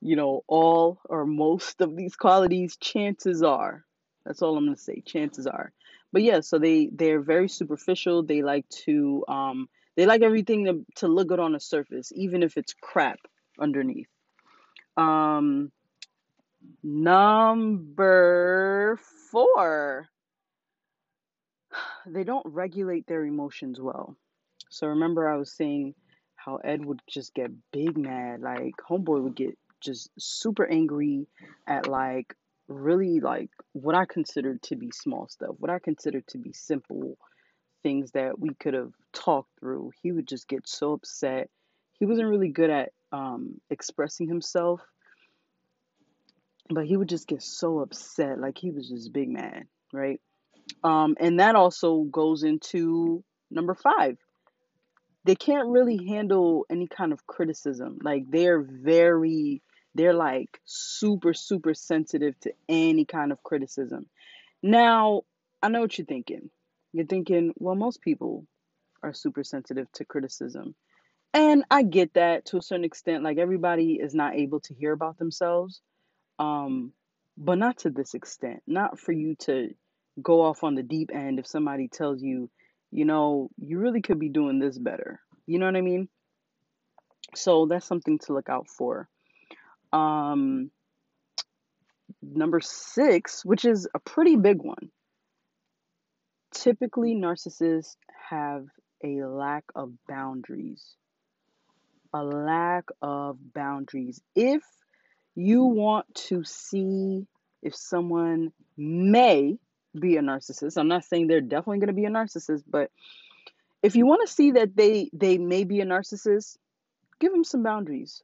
[0.00, 3.84] you know, all or most of these qualities, chances are.
[4.24, 5.02] That's all I'm gonna say.
[5.04, 5.72] Chances are.
[6.12, 8.22] But yeah, so they they're very superficial.
[8.22, 12.42] They like to um they like everything to, to look good on the surface, even
[12.42, 13.18] if it's crap
[13.60, 14.08] underneath.
[14.96, 15.70] Um
[16.82, 17.78] number
[19.30, 20.08] four,
[22.06, 24.16] they don't regulate their emotions well.
[24.70, 25.94] So remember I was saying
[26.36, 31.26] how Ed would just get big mad, like homeboy would get just super angry
[31.66, 32.34] at like
[32.68, 37.16] really like what I considered to be small stuff, what I considered to be simple
[37.82, 39.92] things that we could have talked through.
[40.02, 41.50] He would just get so upset.
[41.98, 44.80] He wasn't really good at um, expressing himself,
[46.68, 50.20] but he would just get so upset, like he was just big mad, right?
[50.84, 54.16] Um, and that also goes into number five
[55.24, 57.98] they can't really handle any kind of criticism.
[58.02, 59.62] Like they're very
[59.94, 64.06] they're like super super sensitive to any kind of criticism.
[64.62, 65.22] Now,
[65.62, 66.50] I know what you're thinking.
[66.92, 68.46] You're thinking, well, most people
[69.02, 70.74] are super sensitive to criticism.
[71.32, 73.22] And I get that to a certain extent.
[73.22, 75.80] Like everybody is not able to hear about themselves.
[76.38, 76.92] Um,
[77.36, 78.62] but not to this extent.
[78.66, 79.70] Not for you to
[80.20, 82.50] go off on the deep end if somebody tells you,
[82.90, 85.20] you know, you really could be doing this better.
[85.46, 86.08] You know what I mean?
[87.34, 89.08] So that's something to look out for.
[89.92, 90.70] Um,
[92.22, 94.90] number six, which is a pretty big one.
[96.52, 97.96] Typically, narcissists
[98.28, 98.66] have
[99.02, 100.96] a lack of boundaries.
[102.12, 104.20] A lack of boundaries.
[104.34, 104.62] If
[105.34, 107.26] you want to see
[107.62, 109.58] if someone may
[109.98, 112.90] be a narcissist, I'm not saying they're definitely going to be a narcissist, but
[113.82, 116.56] if you want to see that they they may be a narcissist,
[117.20, 118.22] give them some boundaries.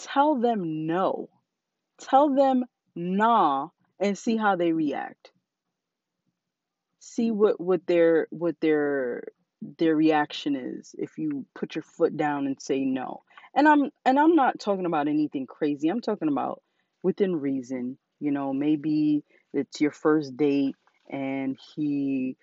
[0.00, 1.28] Tell them no.
[2.00, 2.64] Tell them
[2.96, 3.68] nah
[4.00, 5.30] and see how they react.
[7.00, 9.24] See what what their what their
[9.78, 13.22] their reaction is if you put your foot down and say no.
[13.54, 15.88] And I'm and I'm not talking about anything crazy.
[15.88, 16.62] I'm talking about
[17.02, 17.98] within reason.
[18.20, 20.76] You know, maybe it's your first date
[21.10, 22.36] and he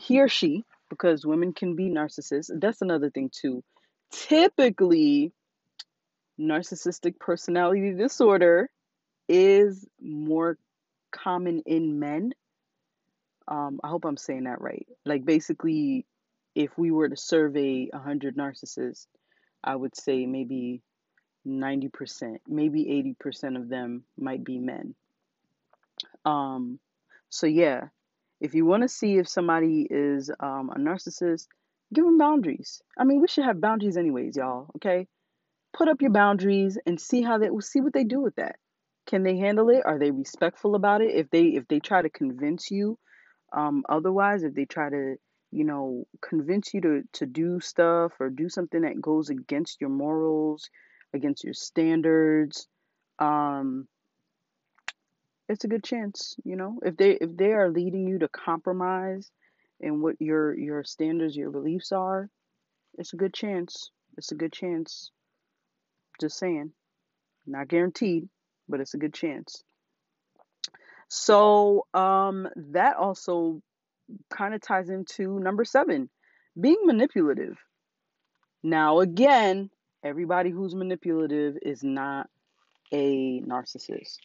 [0.00, 2.50] he or she because women can be narcissists.
[2.60, 3.64] That's another thing too.
[4.12, 5.32] Typically
[6.40, 8.70] narcissistic personality disorder
[9.28, 10.58] is more
[11.12, 12.32] common in men.
[13.46, 14.86] Um, I hope I'm saying that right.
[15.04, 16.06] Like basically,
[16.54, 19.06] if we were to survey 100 narcissists,
[19.62, 20.82] I would say maybe
[21.46, 24.94] 90%, maybe 80% of them might be men.
[26.24, 26.78] Um,
[27.28, 27.88] so yeah,
[28.40, 31.46] if you want to see if somebody is um, a narcissist,
[31.92, 32.82] give them boundaries.
[32.98, 34.70] I mean, we should have boundaries anyways, y'all.
[34.76, 35.06] Okay,
[35.72, 38.56] put up your boundaries and see how they see what they do with that.
[39.06, 39.82] Can they handle it?
[39.84, 41.14] Are they respectful about it?
[41.14, 42.98] If they if they try to convince you
[43.52, 45.16] um, otherwise, if they try to
[45.52, 49.90] you know convince you to to do stuff or do something that goes against your
[49.90, 50.68] morals,
[51.14, 52.68] against your standards,
[53.18, 53.88] um,
[55.48, 56.36] it's a good chance.
[56.44, 59.30] You know, if they if they are leading you to compromise
[59.80, 62.28] and what your your standards, your beliefs are,
[62.98, 63.90] it's a good chance.
[64.16, 65.10] It's a good chance.
[66.20, 66.72] Just saying.
[67.46, 68.28] Not guaranteed,
[68.68, 69.64] but it's a good chance.
[71.08, 73.62] So um, that also
[74.30, 76.08] kind of ties into number seven
[76.60, 77.58] being manipulative.
[78.62, 79.70] Now, again,
[80.04, 82.28] everybody who's manipulative is not
[82.92, 84.18] a narcissist,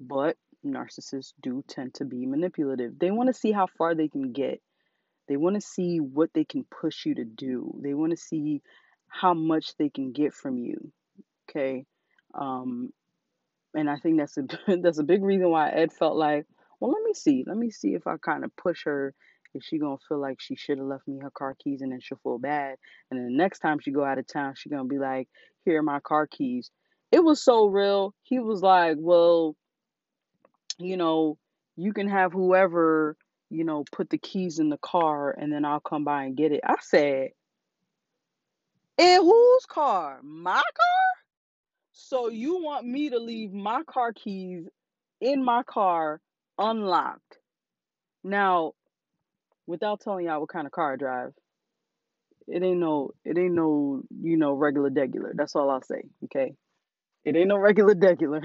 [0.00, 2.98] but narcissists do tend to be manipulative.
[2.98, 4.60] They want to see how far they can get,
[5.28, 8.62] they want to see what they can push you to do, they want to see
[9.08, 10.92] how much they can get from you.
[11.50, 11.86] Okay.
[12.34, 12.92] Um,
[13.74, 14.44] and I think that's a
[14.82, 16.46] that's a big reason why Ed felt like,
[16.80, 19.14] well, let me see, let me see if I kind of push her
[19.54, 22.00] Is she gonna feel like she should have left me her car keys and then
[22.00, 22.76] she'll feel bad?
[23.10, 25.28] And then the next time she go out of town, she gonna be like,
[25.64, 26.70] "Here are my car keys."
[27.12, 28.14] It was so real.
[28.22, 29.56] He was like, "Well,
[30.78, 31.38] you know,
[31.76, 33.16] you can have whoever,
[33.50, 36.52] you know, put the keys in the car, and then I'll come by and get
[36.52, 37.30] it." I said,
[38.98, 40.20] "In whose car?
[40.22, 41.08] My car?"
[41.92, 42.36] So mm-hmm.
[42.36, 44.68] you want me to leave my car keys
[45.20, 46.20] in my car
[46.58, 47.38] unlocked?
[48.24, 48.72] Now,
[49.66, 51.32] without telling y'all what kind of car I drive,
[52.46, 55.32] it ain't no, it ain't no, you know, regular degular.
[55.34, 56.02] That's all I'll say.
[56.24, 56.54] Okay,
[57.24, 58.42] it ain't no regular degular.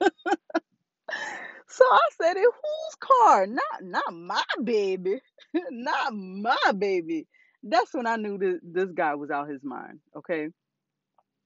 [0.00, 3.46] so I said, "In whose car?
[3.46, 5.20] Not, not my baby,
[5.70, 7.26] not my baby."
[7.62, 10.00] That's when I knew that this guy was out his mind.
[10.16, 10.48] Okay,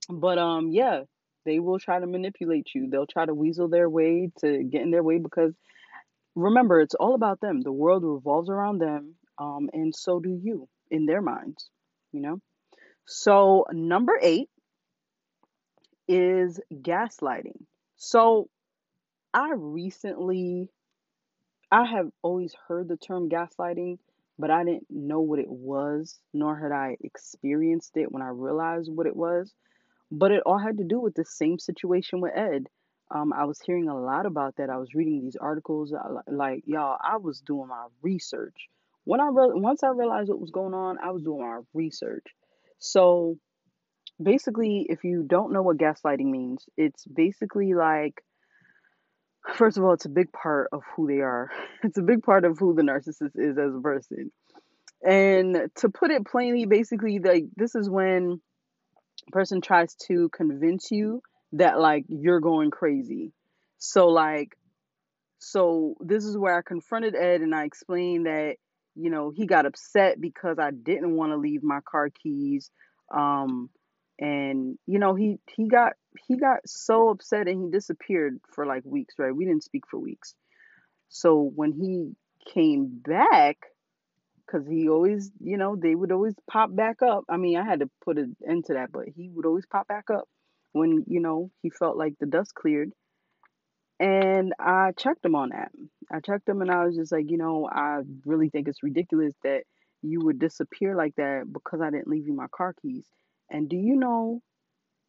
[0.09, 1.03] but um, yeah,
[1.44, 2.88] they will try to manipulate you.
[2.90, 5.55] They'll try to weasel their way to get in their way because
[6.35, 7.61] remember, it's all about them.
[7.61, 11.70] The world revolves around them, um, and so do you in their minds,
[12.12, 12.40] you know?
[13.07, 14.48] So, number eight
[16.09, 17.64] is gaslighting.
[17.96, 18.48] So,
[19.33, 20.68] I recently,
[21.70, 23.98] I have always heard the term gaslighting,
[24.38, 28.90] but I didn't know what it was, nor had I experienced it when I realized
[28.92, 29.52] what it was.
[30.10, 32.68] But it all had to do with the same situation with Ed.
[33.10, 34.70] Um, I was hearing a lot about that.
[34.70, 35.92] I was reading these articles.
[35.92, 38.68] uh, Like y'all, I was doing my research.
[39.04, 42.26] When I re- once I realized what was going on, I was doing my research.
[42.78, 43.38] So
[44.22, 48.22] basically, if you don't know what gaslighting means, it's basically like
[49.57, 51.50] first of all, it's a big part of who they are.
[51.83, 54.33] It's a big part of who the narcissist is as a person.
[55.07, 58.40] And to put it plainly, basically, like this is when
[59.33, 61.20] person tries to convince you
[61.52, 63.33] that like you're going crazy.
[63.78, 64.57] So like
[65.38, 68.57] so this is where I confronted Ed and I explained that
[68.94, 72.70] you know he got upset because I didn't want to leave my car keys
[73.14, 73.68] um
[74.18, 75.94] and you know he he got
[76.27, 79.35] he got so upset and he disappeared for like weeks, right?
[79.35, 80.35] We didn't speak for weeks.
[81.09, 82.14] So when he
[82.53, 83.59] came back
[84.46, 87.24] because he always, you know, they would always pop back up.
[87.29, 89.88] I mean, I had to put an end to that, but he would always pop
[89.88, 90.29] back up
[90.72, 92.92] when, you know, he felt like the dust cleared.
[93.98, 95.70] And I checked him on that.
[96.12, 99.35] I checked him and I was just like, you know, I really think it's ridiculous
[99.44, 99.62] that
[100.03, 103.07] you would disappear like that because I didn't leave you my car keys.
[103.50, 104.42] And do you know,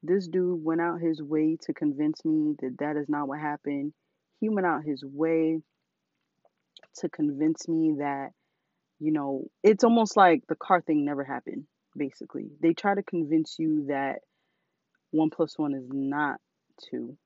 [0.03, 3.93] this dude went out his way to convince me that that is not what happened.
[4.39, 5.61] He went out his way
[6.97, 8.29] to convince me that
[8.99, 11.65] you know, it's almost like the car thing never happened,
[11.97, 12.45] basically.
[12.61, 14.19] They try to convince you that
[15.11, 16.39] one plus one is not
[16.89, 17.17] two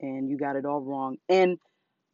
[0.00, 1.16] and you got it all wrong.
[1.28, 1.58] And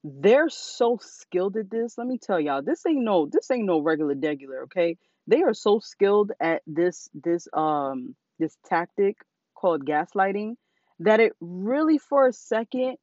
[0.05, 1.97] they're so skilled at this.
[1.99, 4.97] Let me tell y'all, this ain't no this ain't no regular degular, okay?
[5.27, 9.16] They are so skilled at this this um this tactic
[9.55, 10.55] called gaslighting
[11.01, 12.96] that it really for a second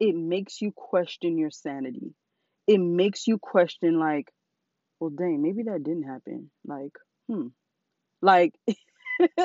[0.00, 2.14] it makes you question your sanity.
[2.66, 4.32] It makes you question like
[5.02, 6.48] well, dang, maybe that didn't happen.
[6.64, 6.92] Like,
[7.28, 7.48] hmm.
[8.20, 8.54] Like,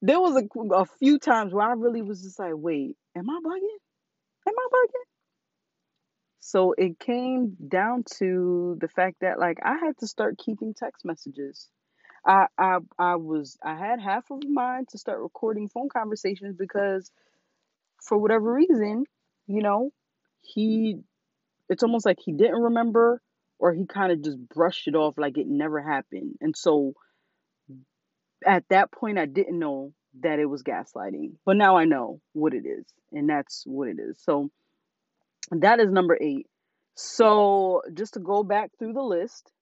[0.00, 3.40] there was a, a few times where I really was just like, wait, am I
[3.44, 4.48] bugging?
[4.48, 5.06] Am I bugging?
[6.38, 11.04] So it came down to the fact that like I had to start keeping text
[11.04, 11.68] messages.
[12.26, 17.10] I I I was I had half of mine to start recording phone conversations because
[18.02, 19.04] for whatever reason,
[19.46, 19.92] you know,
[20.42, 20.96] he
[21.68, 23.22] it's almost like he didn't remember
[23.58, 26.36] or he kind of just brushed it off like it never happened.
[26.40, 26.94] And so
[28.44, 32.54] at that point, I didn't know that it was gaslighting, but now I know what
[32.54, 34.18] it is, and that's what it is.
[34.22, 34.50] So
[35.50, 36.46] that is number eight.
[36.94, 39.52] So just to go back through the list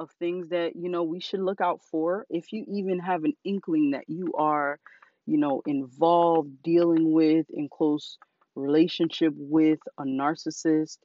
[0.00, 3.34] of things that you know we should look out for, if you even have an
[3.44, 4.80] inkling that you are,
[5.26, 8.18] you know, involved, dealing with, in close
[8.56, 10.96] relationship with a narcissist,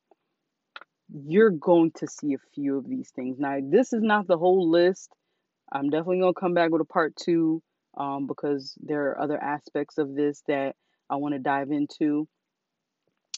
[1.14, 3.38] you're going to see a few of these things.
[3.38, 5.10] Now, this is not the whole list.
[5.72, 7.62] I'm definitely going to come back with a part two
[7.98, 10.76] um, because there are other aspects of this that
[11.10, 12.28] I want to dive into,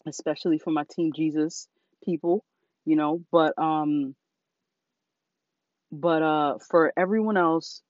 [0.05, 1.67] especially for my Team Jesus
[2.03, 2.45] people,
[2.85, 3.21] you know.
[3.31, 4.15] But um,
[5.91, 7.81] but uh, for everyone else,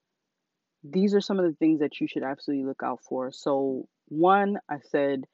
[0.84, 3.32] these are some of the things that you should absolutely look out for.
[3.32, 5.24] So one, I said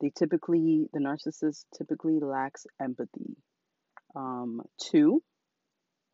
[0.00, 3.36] they typically the narcissist typically lacks empathy.
[4.14, 5.22] Um, two,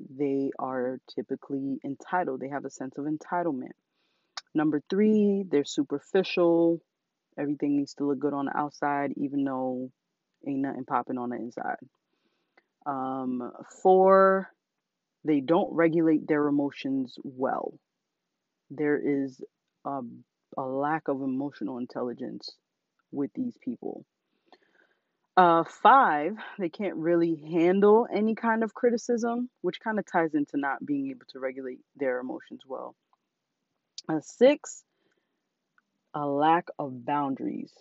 [0.01, 2.41] they are typically entitled.
[2.41, 3.73] They have a sense of entitlement.
[4.55, 6.81] Number three, they're superficial.
[7.39, 9.91] Everything needs to look good on the outside, even though
[10.47, 11.77] ain't nothing popping on the inside.
[12.85, 14.51] Um, four,
[15.25, 17.75] they don't regulate their emotions well.
[18.71, 19.41] There is
[19.85, 20.01] a,
[20.57, 22.51] a lack of emotional intelligence
[23.11, 24.05] with these people.
[25.37, 30.59] Uh, five, they can't really handle any kind of criticism, which kind of ties into
[30.59, 32.95] not being able to regulate their emotions well.
[34.09, 34.83] Uh, six,
[36.13, 37.73] a lack of boundaries.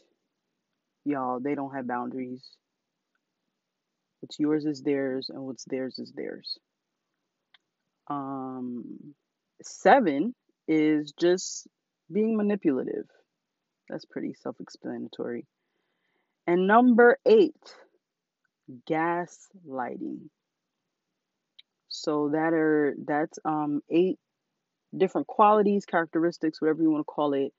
[1.03, 2.41] Y'all, they don't have boundaries.
[4.21, 6.57] What's yours is theirs, and what's theirs is theirs.
[8.11, 9.13] Um,
[9.61, 10.35] seven
[10.67, 11.67] is just
[12.11, 13.05] being manipulative.
[13.89, 15.45] That's pretty self explanatory.
[16.45, 17.55] And number eight,
[18.89, 20.29] gaslighting.
[21.87, 24.17] So that are that's um eight
[24.97, 27.53] different qualities, characteristics, whatever you want to call it,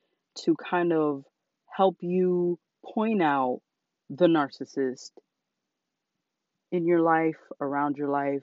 [0.44, 1.24] to kind of
[1.66, 3.61] help you point out
[4.11, 5.12] the narcissist
[6.70, 8.42] in your life, around your life,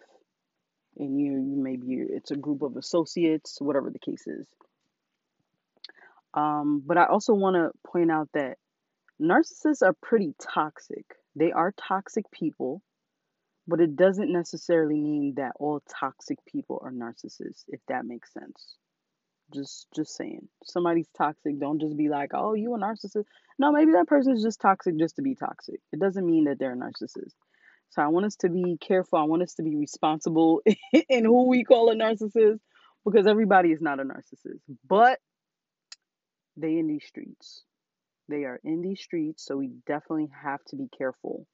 [1.00, 4.48] and you, you maybe it's a group of associates, whatever the case is.
[6.34, 8.58] Um, but I also want to point out that
[9.22, 11.06] narcissists are pretty toxic.
[11.36, 12.82] They are toxic people,
[13.68, 18.76] but it doesn't necessarily mean that all toxic people are narcissists, if that makes sense.
[19.52, 20.48] Just just saying.
[20.64, 23.26] Somebody's toxic, don't just be like, "Oh, you a narcissist."
[23.58, 25.82] No, maybe that person is just toxic just to be toxic.
[25.92, 27.34] It doesn't mean that they're a narcissist.
[27.92, 29.20] So I want us to be careful.
[29.20, 30.62] I want us to be responsible
[31.10, 32.60] in who we call a narcissist
[33.04, 34.62] because everybody is not a narcissist.
[34.88, 35.20] But
[36.56, 37.64] they in these streets.
[38.28, 41.48] They are in these streets, so we definitely have to be careful.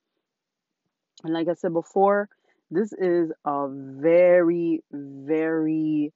[1.23, 2.27] And like I said before,
[2.69, 6.11] this is a very, very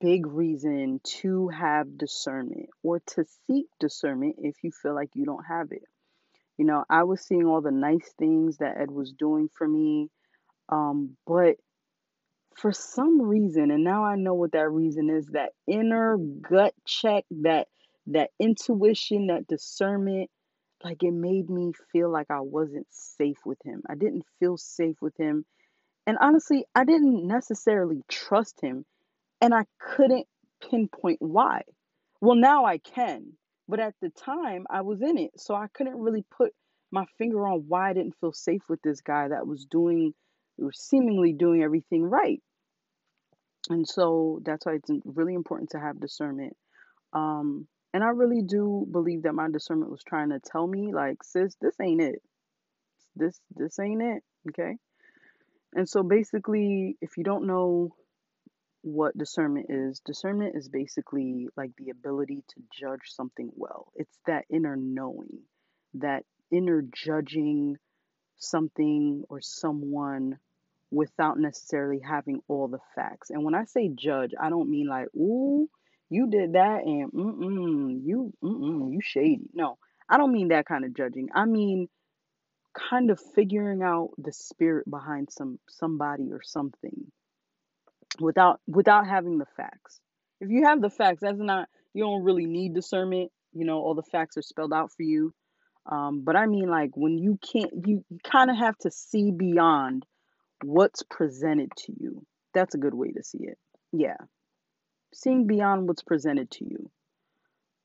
[0.00, 5.44] big reason to have discernment or to seek discernment if you feel like you don't
[5.44, 5.82] have it.
[6.60, 10.10] You know, I was seeing all the nice things that Ed was doing for me,
[10.68, 11.56] um, but
[12.54, 17.24] for some reason, and now I know what that reason is, that inner gut check,
[17.30, 17.68] that
[18.08, 20.28] that intuition, that discernment,
[20.84, 23.82] like it made me feel like I wasn't safe with him.
[23.88, 25.46] I didn't feel safe with him.
[26.06, 28.84] And honestly, I didn't necessarily trust him
[29.40, 30.26] and I couldn't
[30.70, 31.62] pinpoint why.
[32.20, 33.32] Well, now I can,
[33.70, 36.52] but at the time I was in it, so I couldn't really put
[36.90, 40.12] my finger on why I didn't feel safe with this guy that was doing
[40.72, 42.42] seemingly doing everything right.
[43.68, 46.56] And so that's why it's really important to have discernment.
[47.12, 51.22] Um, and I really do believe that my discernment was trying to tell me, like,
[51.22, 52.22] sis, this ain't it.
[53.14, 54.22] This this ain't it.
[54.48, 54.76] Okay.
[55.74, 57.94] And so basically, if you don't know
[58.82, 63.92] what discernment is discernment is basically like the ability to judge something well.
[63.94, 65.40] It's that inner knowing
[65.94, 67.76] that inner judging
[68.38, 70.38] something or someone
[70.90, 73.30] without necessarily having all the facts.
[73.30, 75.68] And when i say judge i don't mean like ooh
[76.08, 79.50] you did that and mm-mm, you mm-mm, you shady.
[79.52, 79.78] No
[80.08, 81.28] i don't mean that kind of judging.
[81.34, 81.88] I mean
[82.74, 87.10] kind of figuring out the spirit behind some somebody or something
[88.18, 90.00] without without having the facts.
[90.40, 93.30] If you have the facts, that's not you don't really need discernment.
[93.52, 95.32] You know, all the facts are spelled out for you.
[95.86, 99.30] Um, but I mean, like when you can't, you, you kind of have to see
[99.30, 100.04] beyond
[100.62, 102.24] what's presented to you.
[102.54, 103.58] That's a good way to see it.
[103.92, 104.16] Yeah,
[105.14, 106.90] seeing beyond what's presented to you.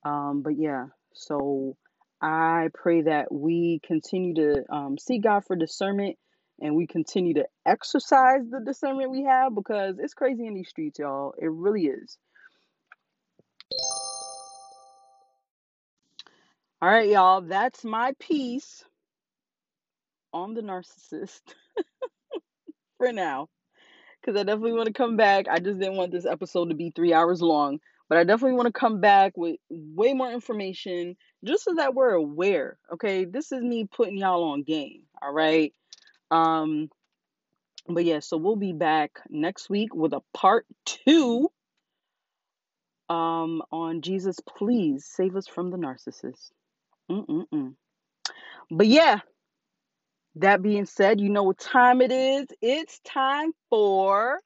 [0.04, 1.78] Um, but yeah, so
[2.22, 6.18] I pray that we continue to um, see God for discernment
[6.60, 11.00] and we continue to exercise the discernment we have because it's crazy in these streets,
[11.00, 11.34] y'all.
[11.38, 12.18] It really is.
[16.82, 17.42] All right, y'all.
[17.42, 18.84] That's my piece
[20.34, 21.42] on the narcissist
[22.98, 23.50] for now.
[24.22, 25.48] Because I definitely want to come back.
[25.50, 27.80] I just didn't want this episode to be three hours long.
[28.08, 32.12] But I definitely want to come back with way more information just so that we're
[32.12, 32.78] aware.
[32.94, 33.26] Okay.
[33.26, 35.04] This is me putting y'all on game.
[35.22, 35.74] All right.
[36.32, 36.90] Um,
[37.88, 41.50] but yeah, so we'll be back next week with a part two
[43.08, 46.52] um on Jesus, please save us from the narcissist.
[47.12, 47.76] Mm-mm-mm.
[48.72, 49.20] But yeah,
[50.36, 52.48] that being said, you know what time it is?
[52.62, 54.40] It's time for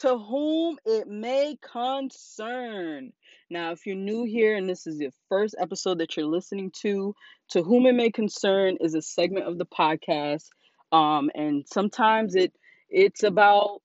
[0.00, 3.12] to whom it may concern.
[3.50, 7.14] Now, if you're new here and this is the first episode that you're listening to,
[7.50, 10.46] to whom it may concern is a segment of the podcast
[10.92, 12.52] um, and sometimes it
[12.90, 13.82] it's about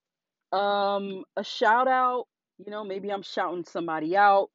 [0.52, 2.26] um, a shout out.
[2.58, 4.50] You know, maybe I'm shouting somebody out.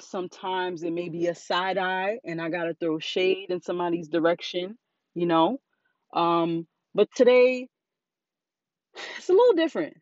[0.00, 4.78] Sometimes it may be a side eye, and I gotta throw shade in somebody's direction.
[5.14, 5.60] You know,
[6.14, 7.68] um, but today
[9.18, 9.96] it's a little different.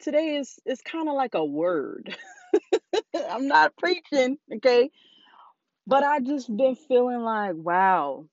[0.00, 2.16] today is is kind of like a word.
[3.30, 4.90] I'm not preaching, okay?
[5.86, 8.26] But I just been feeling like, wow.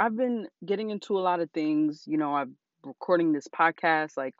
[0.00, 2.04] I've been getting into a lot of things.
[2.06, 4.16] You know, I'm recording this podcast.
[4.16, 4.34] Like,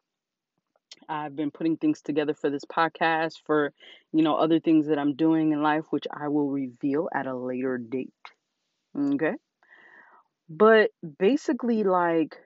[1.07, 3.73] I've been putting things together for this podcast, for,
[4.13, 7.37] you know, other things that I'm doing in life, which I will reveal at a
[7.37, 8.15] later date.
[8.99, 9.35] Okay.
[10.49, 12.39] But basically, like,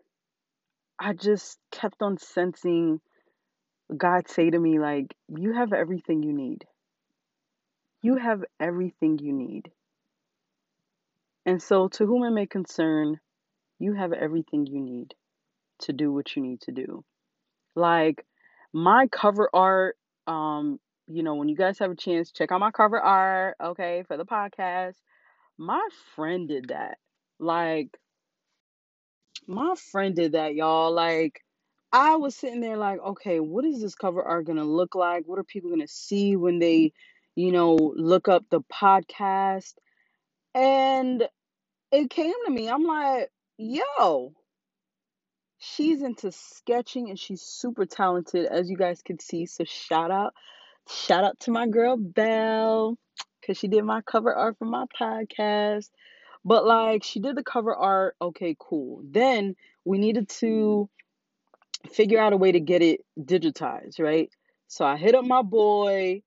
[0.98, 3.00] I just kept on sensing
[3.96, 6.64] God say to me, like, you have everything you need.
[8.02, 9.70] You have everything you need.
[11.46, 13.20] And so, to whom it may concern,
[13.78, 15.14] you have everything you need
[15.80, 17.04] to do what you need to do.
[17.74, 18.24] Like,
[18.72, 22.70] my cover art, um, you know, when you guys have a chance, check out my
[22.70, 24.94] cover art, okay, for the podcast.
[25.58, 26.98] My friend did that.
[27.38, 27.98] Like,
[29.46, 30.92] my friend did that, y'all.
[30.92, 31.44] Like,
[31.92, 35.24] I was sitting there like, okay, what is this cover art gonna look like?
[35.26, 36.92] What are people gonna see when they,
[37.36, 39.74] you know, look up the podcast?
[40.54, 41.28] And
[41.90, 42.68] it came to me.
[42.68, 44.32] I'm like, yo,
[45.58, 49.46] she's into sketching and she's super talented, as you guys can see.
[49.46, 50.34] So shout out,
[50.88, 52.96] shout out to my girl Belle,
[53.40, 55.90] because she did my cover art for my podcast.
[56.44, 59.02] But like she did the cover art, okay, cool.
[59.04, 60.88] Then we needed to
[61.90, 64.30] figure out a way to get it digitized, right?
[64.68, 66.22] So I hit up my boy.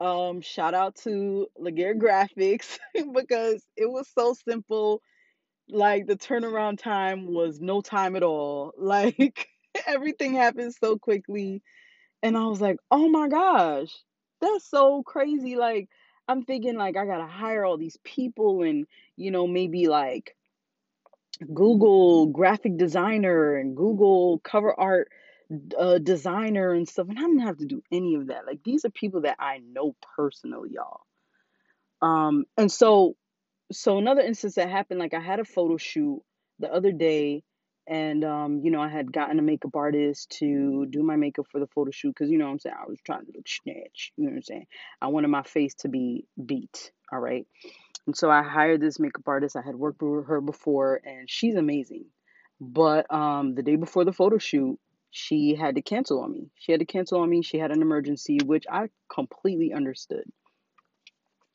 [0.00, 2.78] Um, shout out to Laguerre Graphics
[3.14, 5.02] because it was so simple.
[5.68, 8.72] Like the turnaround time was no time at all.
[8.78, 9.48] Like
[9.86, 11.62] everything happened so quickly.
[12.22, 13.90] And I was like, oh my gosh,
[14.40, 15.56] that's so crazy.
[15.56, 15.88] Like,
[16.28, 18.86] I'm thinking like I gotta hire all these people and
[19.16, 20.36] you know, maybe like
[21.54, 25.10] Google graphic designer and Google cover art
[25.78, 27.08] uh, designer and stuff.
[27.08, 28.46] And I didn't have to do any of that.
[28.46, 31.00] Like these are people that I know personally, y'all.
[32.02, 33.16] Um, and so
[33.72, 36.22] so another instance that happened, like I had a photo shoot
[36.58, 37.42] the other day,
[37.86, 41.60] and um, you know, I had gotten a makeup artist to do my makeup for
[41.60, 44.12] the photo shoot because you know what I'm saying I was trying to look snatch.
[44.16, 44.66] You know what I'm saying?
[45.00, 46.92] I wanted my face to be beat.
[47.12, 47.46] All right.
[48.06, 49.56] And so I hired this makeup artist.
[49.56, 52.06] I had worked with her before, and she's amazing.
[52.60, 54.78] But um, the day before the photo shoot,
[55.10, 56.50] she had to cancel on me.
[56.56, 57.42] She had to cancel on me.
[57.42, 60.24] She had an emergency, which I completely understood.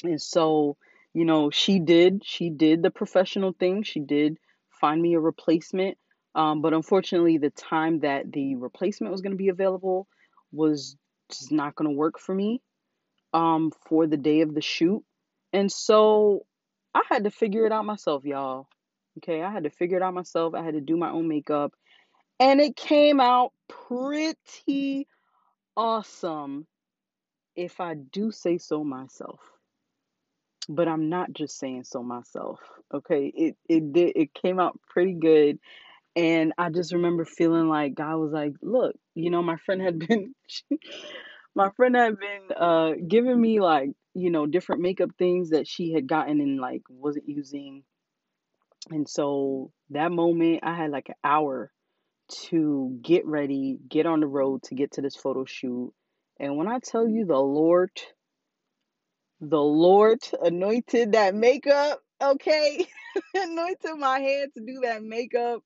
[0.04, 0.78] And so,
[1.14, 2.24] you know, she did.
[2.26, 3.84] She did the professional thing.
[3.84, 4.38] She did
[4.70, 5.98] find me a replacement.
[6.36, 10.08] Um, but unfortunately, the time that the replacement was going to be available
[10.52, 10.98] was
[11.30, 12.62] just not going to work for me
[13.34, 15.04] um, for the day of the shoot.
[15.54, 16.46] And so
[16.94, 18.68] I had to figure it out myself, y'all.
[19.20, 20.54] Okay, I had to figure it out myself.
[20.54, 21.74] I had to do my own makeup.
[22.40, 25.08] And it came out pretty
[25.78, 26.68] awesome,
[27.56, 29.40] if I do say so myself.
[30.68, 32.60] But I'm not just saying so myself.
[32.94, 35.60] Okay, it it did it came out pretty good.
[36.16, 40.00] And I just remember feeling like God was like, look, you know, my friend had
[40.08, 40.36] been
[41.56, 45.94] my friend had been uh giving me like, you know, different makeup things that she
[45.94, 47.84] had gotten and like wasn't using.
[48.90, 51.72] And so that moment I had like an hour
[52.28, 55.94] to get ready, get on the road to get to this photo shoot.
[56.40, 57.32] And when I tell you mm-hmm.
[57.32, 57.92] the Lord,
[59.42, 62.88] the Lord anointed that makeup, okay?
[63.36, 65.62] anointed my head to do that makeup.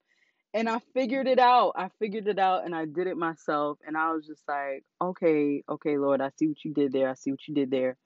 [0.54, 1.74] And I figured it out.
[1.76, 3.78] I figured it out and I did it myself.
[3.86, 7.10] And I was just like, okay, okay, Lord, I see what you did there.
[7.10, 7.98] I see what you did there.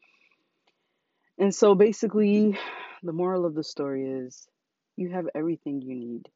[1.38, 2.58] And so basically,
[3.04, 4.48] the moral of the story is
[4.96, 6.30] you have everything you need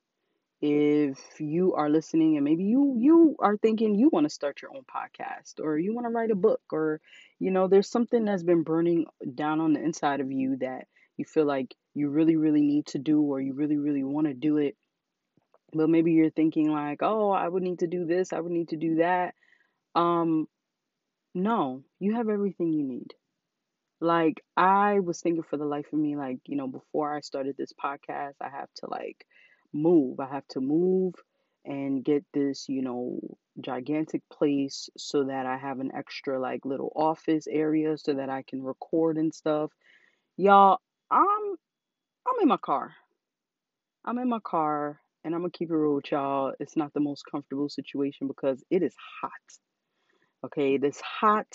[0.61, 4.71] if you are listening and maybe you you are thinking you want to start your
[4.75, 6.99] own podcast or you want to write a book or
[7.39, 9.05] you know there's something that's been burning
[9.35, 12.97] down on the inside of you that you feel like you really really need to
[12.97, 14.75] do or you really really want to do it.
[15.73, 18.69] But maybe you're thinking like oh I would need to do this I would need
[18.69, 19.35] to do that.
[19.93, 20.47] Um
[21.35, 23.13] no you have everything you need.
[24.01, 27.55] Like I was thinking for the life of me like you know before I started
[27.57, 29.25] this podcast I have to like
[29.73, 30.19] move.
[30.19, 31.15] I have to move
[31.65, 33.19] and get this, you know,
[33.59, 38.43] gigantic place so that I have an extra like little office area so that I
[38.43, 39.71] can record and stuff.
[40.37, 40.79] Y'all,
[41.11, 41.55] I'm
[42.27, 42.93] I'm in my car.
[44.05, 46.53] I'm in my car and I'm gonna keep it real with y'all.
[46.59, 49.31] It's not the most comfortable situation because it is hot.
[50.45, 51.47] Okay, it is hot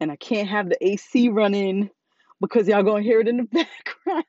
[0.00, 1.90] and I can't have the AC running
[2.40, 3.44] because y'all gonna hear it in the
[4.06, 4.24] background.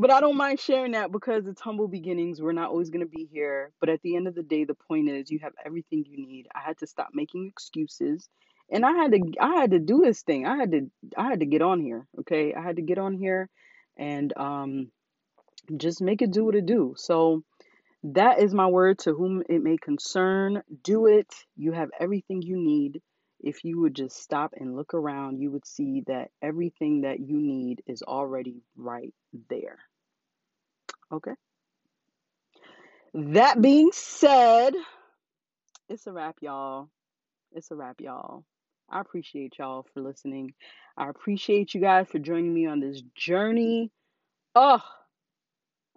[0.00, 2.40] But I don't mind sharing that because it's humble beginnings.
[2.40, 3.70] We're not always going to be here.
[3.80, 6.48] But at the end of the day, the point is you have everything you need.
[6.54, 8.26] I had to stop making excuses.
[8.72, 10.46] And I had to I had to do this thing.
[10.46, 12.06] I had to I had to get on here.
[12.20, 12.54] Okay.
[12.54, 13.50] I had to get on here
[13.98, 14.90] and um
[15.76, 16.94] just make it do what it do.
[16.96, 17.42] So
[18.02, 20.62] that is my word to whom it may concern.
[20.82, 21.28] Do it.
[21.56, 23.02] You have everything you need.
[23.40, 27.38] If you would just stop and look around, you would see that everything that you
[27.40, 29.14] need is already right
[29.50, 29.78] there.
[31.12, 31.32] Okay.
[33.14, 34.74] That being said,
[35.88, 36.88] it's a wrap, y'all.
[37.52, 38.44] It's a wrap, y'all.
[38.88, 40.54] I appreciate y'all for listening.
[40.96, 43.90] I appreciate you guys for joining me on this journey.
[44.54, 44.82] Oh,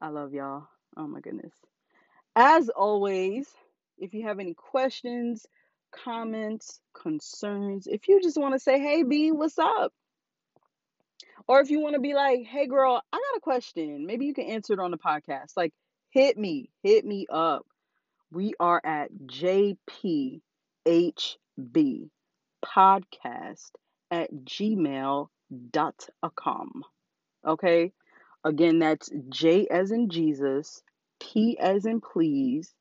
[0.01, 0.67] I love y'all.
[0.97, 1.53] Oh my goodness.
[2.35, 3.47] As always,
[3.99, 5.45] if you have any questions,
[5.91, 9.93] comments, concerns, if you just want to say, hey, B, what's up?
[11.47, 14.05] Or if you want to be like, hey, girl, I got a question.
[14.05, 15.51] Maybe you can answer it on the podcast.
[15.57, 15.73] Like,
[16.09, 17.65] hit me, hit me up.
[18.31, 20.41] We are at JPHB
[22.65, 23.71] podcast
[24.09, 25.29] at gmail.com.
[27.45, 27.91] Okay.
[28.45, 30.81] Again, that's J as in Jesus,
[31.19, 32.73] P as in please,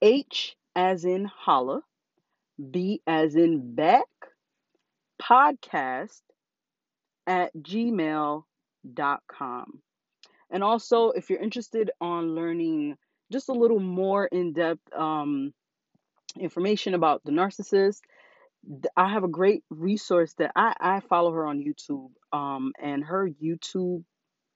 [0.00, 1.82] H as in holla,
[2.70, 4.06] B as in back,
[5.20, 6.22] podcast
[7.26, 8.44] at gmail.com.
[10.50, 12.96] And also, if you're interested on learning
[13.32, 15.52] just a little more in-depth um,
[16.38, 18.00] information about the narcissist,
[18.96, 22.10] I have a great resource that I, I follow her on YouTube.
[22.32, 24.04] Um, and her YouTube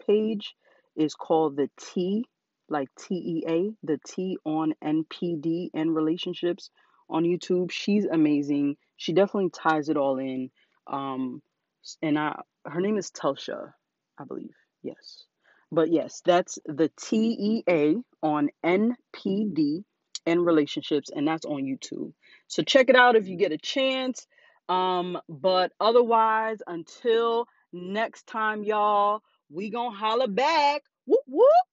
[0.06, 0.54] page
[0.96, 2.24] is called the T,
[2.68, 6.70] like T E A, the T on NPD and relationships
[7.08, 7.70] on YouTube.
[7.70, 8.76] She's amazing.
[8.96, 10.50] She definitely ties it all in.
[10.86, 11.42] Um,
[12.02, 12.40] and I,
[12.70, 13.72] her name is Telsha,
[14.18, 14.54] I believe.
[14.82, 15.24] Yes.
[15.70, 19.84] But yes, that's the T E A on NPD
[20.26, 22.12] and relationships, and that's on YouTube.
[22.46, 24.26] So check it out if you get a chance.
[24.68, 30.82] Um, but otherwise, until next time, y'all, we gonna holla back.
[31.06, 31.68] Whoop whoop.